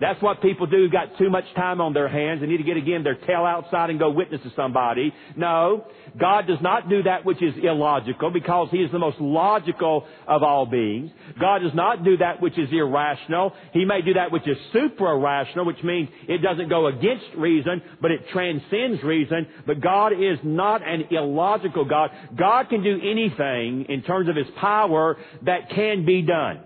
That's 0.00 0.20
what 0.20 0.42
people 0.42 0.66
do 0.66 0.76
who 0.76 0.88
got 0.88 1.16
too 1.18 1.30
much 1.30 1.44
time 1.54 1.80
on 1.80 1.92
their 1.92 2.08
hands 2.08 2.42
and 2.42 2.50
need 2.50 2.56
to 2.56 2.64
get 2.64 2.76
again 2.76 3.04
their 3.04 3.14
tail 3.14 3.44
outside 3.44 3.90
and 3.90 3.98
go 3.98 4.10
witness 4.10 4.42
to 4.42 4.52
somebody. 4.56 5.14
No, 5.36 5.86
God 6.18 6.48
does 6.48 6.58
not 6.60 6.88
do 6.88 7.04
that 7.04 7.24
which 7.24 7.40
is 7.40 7.54
illogical 7.62 8.30
because 8.30 8.68
He 8.72 8.78
is 8.78 8.90
the 8.90 8.98
most 8.98 9.20
logical 9.20 10.06
of 10.26 10.42
all 10.42 10.66
beings. 10.66 11.12
God 11.40 11.60
does 11.60 11.74
not 11.74 12.04
do 12.04 12.16
that 12.16 12.42
which 12.42 12.58
is 12.58 12.68
irrational. 12.72 13.52
He 13.72 13.84
may 13.84 14.02
do 14.02 14.14
that 14.14 14.32
which 14.32 14.48
is 14.48 14.56
supra-rational, 14.72 15.64
which 15.64 15.82
means 15.84 16.08
it 16.28 16.42
doesn't 16.42 16.68
go 16.68 16.88
against 16.88 17.26
reason, 17.36 17.80
but 18.00 18.10
it 18.10 18.28
transcends 18.32 19.02
reason. 19.04 19.46
But 19.64 19.80
God 19.80 20.12
is 20.12 20.38
not 20.42 20.86
an 20.86 21.04
illogical 21.12 21.84
God. 21.84 22.10
God 22.36 22.68
can 22.68 22.82
do 22.82 22.98
anything 23.00 23.86
in 23.88 24.02
terms 24.02 24.28
of 24.28 24.34
His 24.34 24.48
power 24.60 25.16
that 25.42 25.70
can 25.70 26.04
be 26.04 26.22
done 26.22 26.60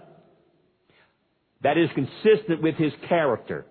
that 1.63 1.77
is 1.77 1.89
consistent 1.95 2.63
with 2.63 2.77
his 2.77 2.93
character. 3.09 3.67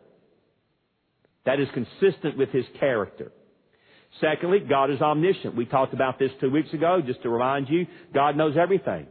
That 1.45 1.59
is 1.59 1.67
consistent 1.73 2.37
with 2.37 2.49
his 2.49 2.65
character. 2.79 3.31
Secondly, 4.19 4.59
God 4.59 4.91
is 4.91 5.01
omniscient. 5.01 5.55
We 5.55 5.65
talked 5.65 5.93
about 5.93 6.19
this 6.19 6.31
two 6.41 6.49
weeks 6.49 6.73
ago, 6.73 7.01
just 7.05 7.21
to 7.23 7.29
remind 7.29 7.69
you, 7.69 7.85
God 8.13 8.35
knows 8.35 8.55
everything. 8.57 9.07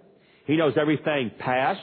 He 0.46 0.56
knows 0.56 0.74
everything 0.80 1.30
past, 1.38 1.80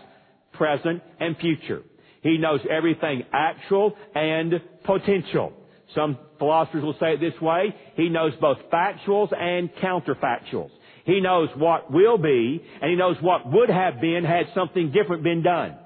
present, 0.53 1.01
and 1.19 1.37
future. 1.37 1.81
He 2.21 2.37
knows 2.37 2.59
everything 2.69 3.23
actual 3.33 3.95
and 4.15 4.53
potential. 4.83 5.53
Some 5.95 6.17
philosophers 6.39 6.83
will 6.83 6.95
say 6.99 7.13
it 7.13 7.19
this 7.19 7.39
way, 7.41 7.75
He 7.95 8.09
knows 8.09 8.33
both 8.39 8.57
factuals 8.71 9.33
and 9.37 9.69
counterfactuals. 9.75 10.71
He 11.05 11.19
knows 11.19 11.49
what 11.57 11.91
will 11.91 12.17
be, 12.17 12.63
and 12.81 12.89
He 12.89 12.95
knows 12.95 13.17
what 13.21 13.51
would 13.51 13.69
have 13.69 13.99
been 13.99 14.23
had 14.23 14.47
something 14.55 14.91
different 14.91 15.23
been 15.23 15.43
done. 15.43 15.77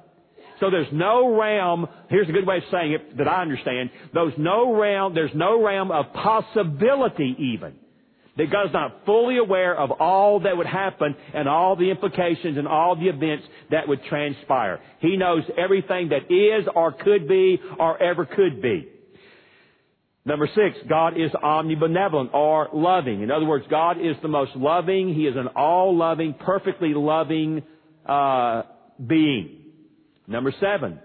So 0.60 0.72
there's 0.72 0.92
no 0.92 1.38
realm, 1.38 1.88
here's 2.10 2.28
a 2.28 2.32
good 2.32 2.48
way 2.48 2.58
of 2.58 2.64
saying 2.72 2.94
it 2.94 3.18
that 3.18 3.28
I 3.28 3.42
understand, 3.42 3.92
there's 4.14 4.34
no 4.38 4.76
realm, 4.76 5.14
there's 5.14 5.32
no 5.36 5.64
realm 5.64 5.92
of 5.92 6.14
possibility 6.14 7.36
even. 7.38 7.76
That 8.38 8.52
God 8.52 8.68
is 8.68 8.74
not 8.74 9.06
fully 9.06 9.38
aware 9.38 9.76
of 9.76 9.90
all 9.92 10.42
that 10.42 10.56
would 10.56 10.68
happen 10.68 11.16
and 11.34 11.50
all 11.50 11.76
the 11.76 11.90
implications 11.90 12.58
and 12.58 12.68
all 12.68 12.96
the 12.96 13.08
events 13.08 13.46
that 13.72 13.88
would 13.88 14.04
transpire. 14.04 14.80
He 15.00 15.18
knows 15.18 15.44
everything 15.58 16.10
that 16.10 16.32
is 16.32 16.68
or 16.76 16.92
could 16.92 17.28
be 17.28 17.60
or 17.80 18.02
ever 18.02 18.26
could 18.26 18.62
be. 18.62 18.90
Number 20.24 20.48
six, 20.54 20.78
God 20.90 21.18
is 21.18 21.32
omnibenevolent 21.32 22.34
or 22.34 22.68
loving. 22.74 23.22
In 23.22 23.32
other 23.32 23.46
words, 23.46 23.66
God 23.70 23.98
is 23.98 24.16
the 24.22 24.28
most 24.28 24.56
loving. 24.56 25.16
He 25.16 25.26
is 25.26 25.36
an 25.36 25.48
all-loving, 25.56 26.34
perfectly 26.34 26.94
loving 26.94 27.64
uh, 28.06 28.64
being. 29.04 29.67
Number 30.28 30.54
seven, 30.60 31.00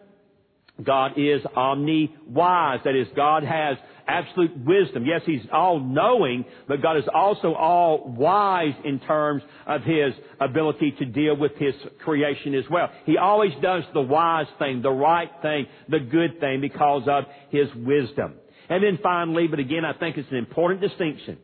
God 0.82 1.12
is 1.16 1.42
omni-wise. 1.54 2.80
That 2.84 2.96
is, 2.96 3.06
God 3.14 3.44
has 3.44 3.76
absolute 4.06 4.56
wisdom. 4.64 5.04
Yes, 5.06 5.20
He's 5.24 5.42
all-knowing, 5.52 6.44
but 6.66 6.82
God 6.82 6.96
is 6.96 7.04
also 7.14 7.54
all-wise 7.54 8.74
in 8.84 8.98
terms 9.00 9.42
of 9.66 9.82
His 9.82 10.12
ability 10.40 10.94
to 10.98 11.04
deal 11.04 11.36
with 11.36 11.52
His 11.56 11.74
creation 12.04 12.54
as 12.54 12.64
well. 12.70 12.90
He 13.04 13.16
always 13.16 13.52
does 13.62 13.84
the 13.94 14.00
wise 14.00 14.46
thing, 14.58 14.82
the 14.82 14.90
right 14.90 15.30
thing, 15.40 15.66
the 15.88 16.00
good 16.00 16.40
thing 16.40 16.60
because 16.60 17.02
of 17.06 17.24
His 17.50 17.68
wisdom. 17.76 18.34
And 18.68 18.82
then 18.82 18.98
finally, 19.02 19.46
but 19.46 19.58
again, 19.58 19.84
I 19.84 19.92
think 19.92 20.16
it's 20.16 20.30
an 20.30 20.36
important 20.38 20.80
distinction. 20.80 21.38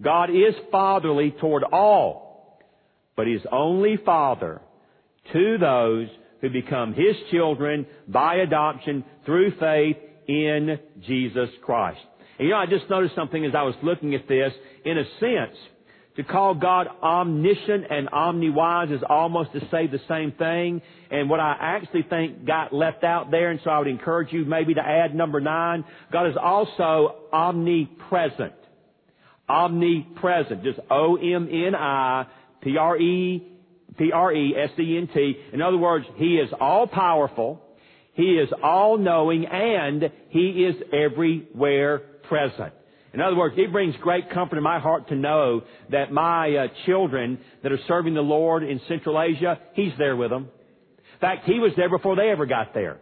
God 0.00 0.30
is 0.30 0.54
fatherly 0.70 1.34
toward 1.40 1.64
all, 1.64 2.60
but 3.16 3.26
He's 3.26 3.40
only 3.50 3.96
Father 3.96 4.60
to 5.32 5.58
those 5.58 6.08
who 6.46 6.52
become 6.52 6.94
His 6.94 7.16
children 7.30 7.86
by 8.08 8.36
adoption 8.36 9.04
through 9.24 9.52
faith 9.58 9.96
in 10.28 10.78
Jesus 11.06 11.48
Christ. 11.62 12.00
And 12.38 12.48
you 12.48 12.54
know, 12.54 12.60
I 12.60 12.66
just 12.66 12.90
noticed 12.90 13.14
something 13.14 13.44
as 13.44 13.54
I 13.54 13.62
was 13.62 13.74
looking 13.82 14.14
at 14.14 14.28
this. 14.28 14.52
In 14.84 14.98
a 14.98 15.04
sense, 15.20 15.56
to 16.16 16.22
call 16.22 16.54
God 16.54 16.86
omniscient 17.02 17.84
and 17.90 18.08
omni-wise 18.10 18.90
is 18.90 19.02
almost 19.08 19.52
to 19.52 19.60
say 19.70 19.86
the 19.86 20.00
same 20.08 20.32
thing. 20.32 20.82
And 21.10 21.30
what 21.30 21.40
I 21.40 21.56
actually 21.58 22.04
think 22.08 22.46
got 22.46 22.72
left 22.74 23.04
out 23.04 23.30
there, 23.30 23.50
and 23.50 23.60
so 23.62 23.70
I 23.70 23.78
would 23.78 23.88
encourage 23.88 24.32
you 24.32 24.44
maybe 24.44 24.74
to 24.74 24.80
add 24.80 25.14
number 25.14 25.40
nine, 25.40 25.84
God 26.12 26.26
is 26.28 26.36
also 26.40 27.16
omnipresent. 27.32 28.54
Omnipresent. 29.48 30.62
Just 30.64 30.80
O-M-N-I-P-R-E 30.90 31.46
P-R-E-S-E-N-T. 33.98 35.36
In 35.52 35.62
other 35.62 35.76
words, 35.76 36.06
He 36.16 36.36
is 36.36 36.50
all 36.58 36.86
powerful. 36.86 37.62
He 38.14 38.34
is 38.34 38.48
all 38.62 38.98
knowing 38.98 39.46
and 39.46 40.10
He 40.30 40.64
is 40.64 40.76
everywhere 40.92 41.98
present. 42.28 42.72
In 43.12 43.20
other 43.20 43.36
words, 43.36 43.54
it 43.56 43.72
brings 43.72 43.94
great 44.02 44.30
comfort 44.30 44.56
in 44.56 44.62
my 44.62 44.78
heart 44.78 45.08
to 45.08 45.14
know 45.14 45.62
that 45.90 46.12
my 46.12 46.54
uh, 46.54 46.66
children 46.84 47.38
that 47.62 47.72
are 47.72 47.78
serving 47.88 48.14
the 48.14 48.20
Lord 48.20 48.62
in 48.62 48.80
Central 48.88 49.20
Asia, 49.20 49.58
He's 49.74 49.92
there 49.96 50.16
with 50.16 50.30
them. 50.30 50.48
In 51.14 51.20
fact, 51.20 51.46
He 51.46 51.58
was 51.58 51.72
there 51.76 51.88
before 51.88 52.16
they 52.16 52.28
ever 52.30 52.46
got 52.46 52.74
there. 52.74 52.98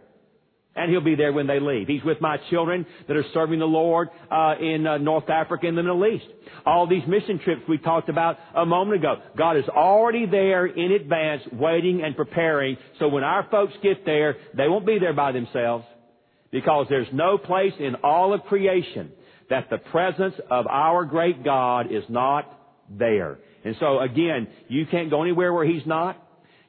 And 0.75 0.91
he'll 0.91 1.01
be 1.01 1.15
there 1.15 1.31
when 1.31 1.47
they 1.47 1.59
leave. 1.59 1.87
He's 1.87 2.03
with 2.03 2.19
my 2.19 2.37
children 2.49 2.85
that 3.07 3.15
are 3.15 3.23
serving 3.33 3.59
the 3.59 3.65
Lord 3.65 4.09
uh, 4.29 4.55
in 4.59 4.85
uh, 4.85 4.97
North 4.97 5.29
Africa 5.29 5.67
and 5.67 5.77
the 5.77 5.83
Middle 5.83 6.05
East. 6.05 6.25
All 6.65 6.85
these 6.85 7.07
mission 7.07 7.39
trips 7.39 7.61
we 7.69 7.77
talked 7.77 8.09
about 8.09 8.37
a 8.53 8.65
moment 8.65 8.99
ago. 8.99 9.15
God 9.37 9.55
is 9.55 9.63
already 9.69 10.25
there 10.25 10.65
in 10.65 10.91
advance, 10.91 11.43
waiting 11.53 12.03
and 12.03 12.15
preparing. 12.15 12.75
So 12.99 13.07
when 13.07 13.23
our 13.23 13.47
folks 13.49 13.73
get 13.81 14.05
there, 14.05 14.35
they 14.55 14.67
won't 14.67 14.85
be 14.85 14.99
there 14.99 15.13
by 15.13 15.31
themselves 15.31 15.85
because 16.51 16.87
there's 16.89 17.07
no 17.13 17.37
place 17.37 17.73
in 17.79 17.95
all 18.03 18.33
of 18.33 18.43
creation 18.43 19.11
that 19.49 19.69
the 19.69 19.77
presence 19.77 20.35
of 20.49 20.67
our 20.67 21.05
great 21.05 21.43
God 21.43 21.91
is 21.91 22.03
not 22.09 22.59
there. 22.89 23.39
And 23.63 23.75
so 23.79 23.99
again, 23.99 24.47
you 24.67 24.85
can't 24.85 25.09
go 25.09 25.21
anywhere 25.21 25.53
where 25.53 25.65
He's 25.65 25.85
not. 25.85 26.21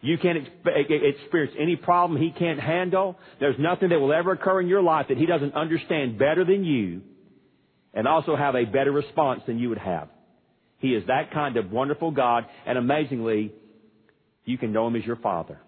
You 0.06 0.18
can't 0.18 0.38
experience 0.38 1.54
any 1.58 1.74
problem 1.74 2.20
He 2.20 2.30
can't 2.30 2.60
handle. 2.60 3.18
There's 3.40 3.56
nothing 3.58 3.88
that 3.88 3.98
will 3.98 4.12
ever 4.12 4.32
occur 4.32 4.60
in 4.60 4.68
your 4.68 4.82
life 4.82 5.06
that 5.08 5.18
He 5.18 5.26
doesn't 5.26 5.54
understand 5.54 6.16
better 6.16 6.44
than 6.44 6.64
you 6.64 7.02
and 7.92 8.06
also 8.06 8.36
have 8.36 8.54
a 8.54 8.64
better 8.64 8.92
response 8.92 9.42
than 9.48 9.58
you 9.58 9.68
would 9.70 9.78
have. 9.78 10.08
He 10.78 10.94
is 10.94 11.04
that 11.08 11.32
kind 11.32 11.56
of 11.56 11.72
wonderful 11.72 12.12
God, 12.12 12.44
and 12.66 12.78
amazingly, 12.78 13.52
you 14.44 14.56
can 14.58 14.72
know 14.72 14.86
Him 14.86 14.94
as 14.94 15.04
your 15.04 15.16
Father. 15.16 15.58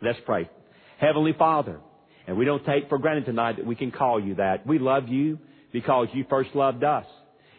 Let's 0.00 0.20
pray. 0.24 0.48
Heavenly 0.98 1.32
Father, 1.36 1.80
and 2.28 2.36
we 2.36 2.44
don't 2.44 2.64
take 2.64 2.88
for 2.88 2.98
granted 2.98 3.26
tonight 3.26 3.56
that 3.56 3.66
we 3.66 3.74
can 3.74 3.90
call 3.90 4.20
you 4.22 4.36
that. 4.36 4.64
We 4.64 4.78
love 4.78 5.08
you 5.08 5.40
because 5.72 6.06
you 6.12 6.24
first 6.30 6.54
loved 6.54 6.84
us. 6.84 7.06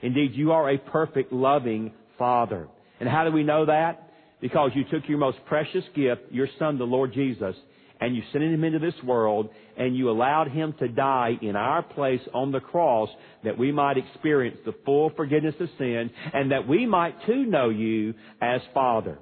Indeed, 0.01 0.32
you 0.34 0.53
are 0.53 0.70
a 0.70 0.78
perfect, 0.78 1.34
loving 1.34 1.91
Father. 2.18 2.70
And 3.01 3.09
how 3.09 3.26
do 3.26 3.32
we 3.34 3.43
know 3.43 3.66
that? 3.66 4.05
Because 4.46 4.70
you 4.76 4.84
took 4.91 5.10
your 5.10 5.18
most 5.18 5.39
precious 5.48 5.84
gift, 5.96 6.22
your 6.30 6.48
son, 6.60 6.78
the 6.78 6.84
Lord 6.84 7.12
Jesus, 7.12 7.56
and 8.00 8.16
you 8.16 8.22
sent 8.32 8.43
him 8.43 8.64
into 8.64 8.78
this 8.78 8.93
world 9.04 9.50
and 9.76 9.98
you 9.98 10.12
allowed 10.12 10.50
him 10.50 10.76
to 10.78 10.88
die 10.88 11.32
in 11.41 11.56
our 11.56 11.82
place 11.82 12.22
on 12.32 12.52
the 12.52 12.60
cross 12.60 13.10
that 13.43 13.58
we 13.58 13.72
might 13.72 13.98
experience 13.98 14.60
the 14.64 14.76
full 14.86 15.10
forgiveness 15.16 15.56
of 15.60 15.68
sin 15.80 16.12
and 16.32 16.52
that 16.52 16.68
we 16.68 16.86
might 16.86 17.16
too 17.26 17.48
know 17.48 17.70
you 17.70 18.14
as 18.39 18.62
Father. 18.72 19.18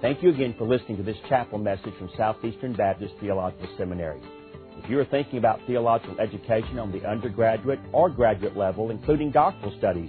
Thank 0.00 0.22
you 0.22 0.30
again 0.30 0.54
for 0.56 0.66
listening 0.66 0.96
to 0.96 1.02
this 1.02 1.18
chapel 1.28 1.58
message 1.58 1.92
from 1.98 2.08
Southeastern 2.16 2.72
Baptist 2.76 3.12
Theological 3.20 3.68
Seminary. 3.76 4.22
If 4.82 4.88
you 4.88 4.98
are 5.00 5.04
thinking 5.04 5.38
about 5.38 5.60
theological 5.66 6.18
education 6.18 6.78
on 6.78 6.92
the 6.92 7.06
undergraduate 7.06 7.80
or 7.92 8.08
graduate 8.08 8.56
level, 8.56 8.90
including 8.90 9.32
doctoral 9.32 9.76
studies, 9.76 10.08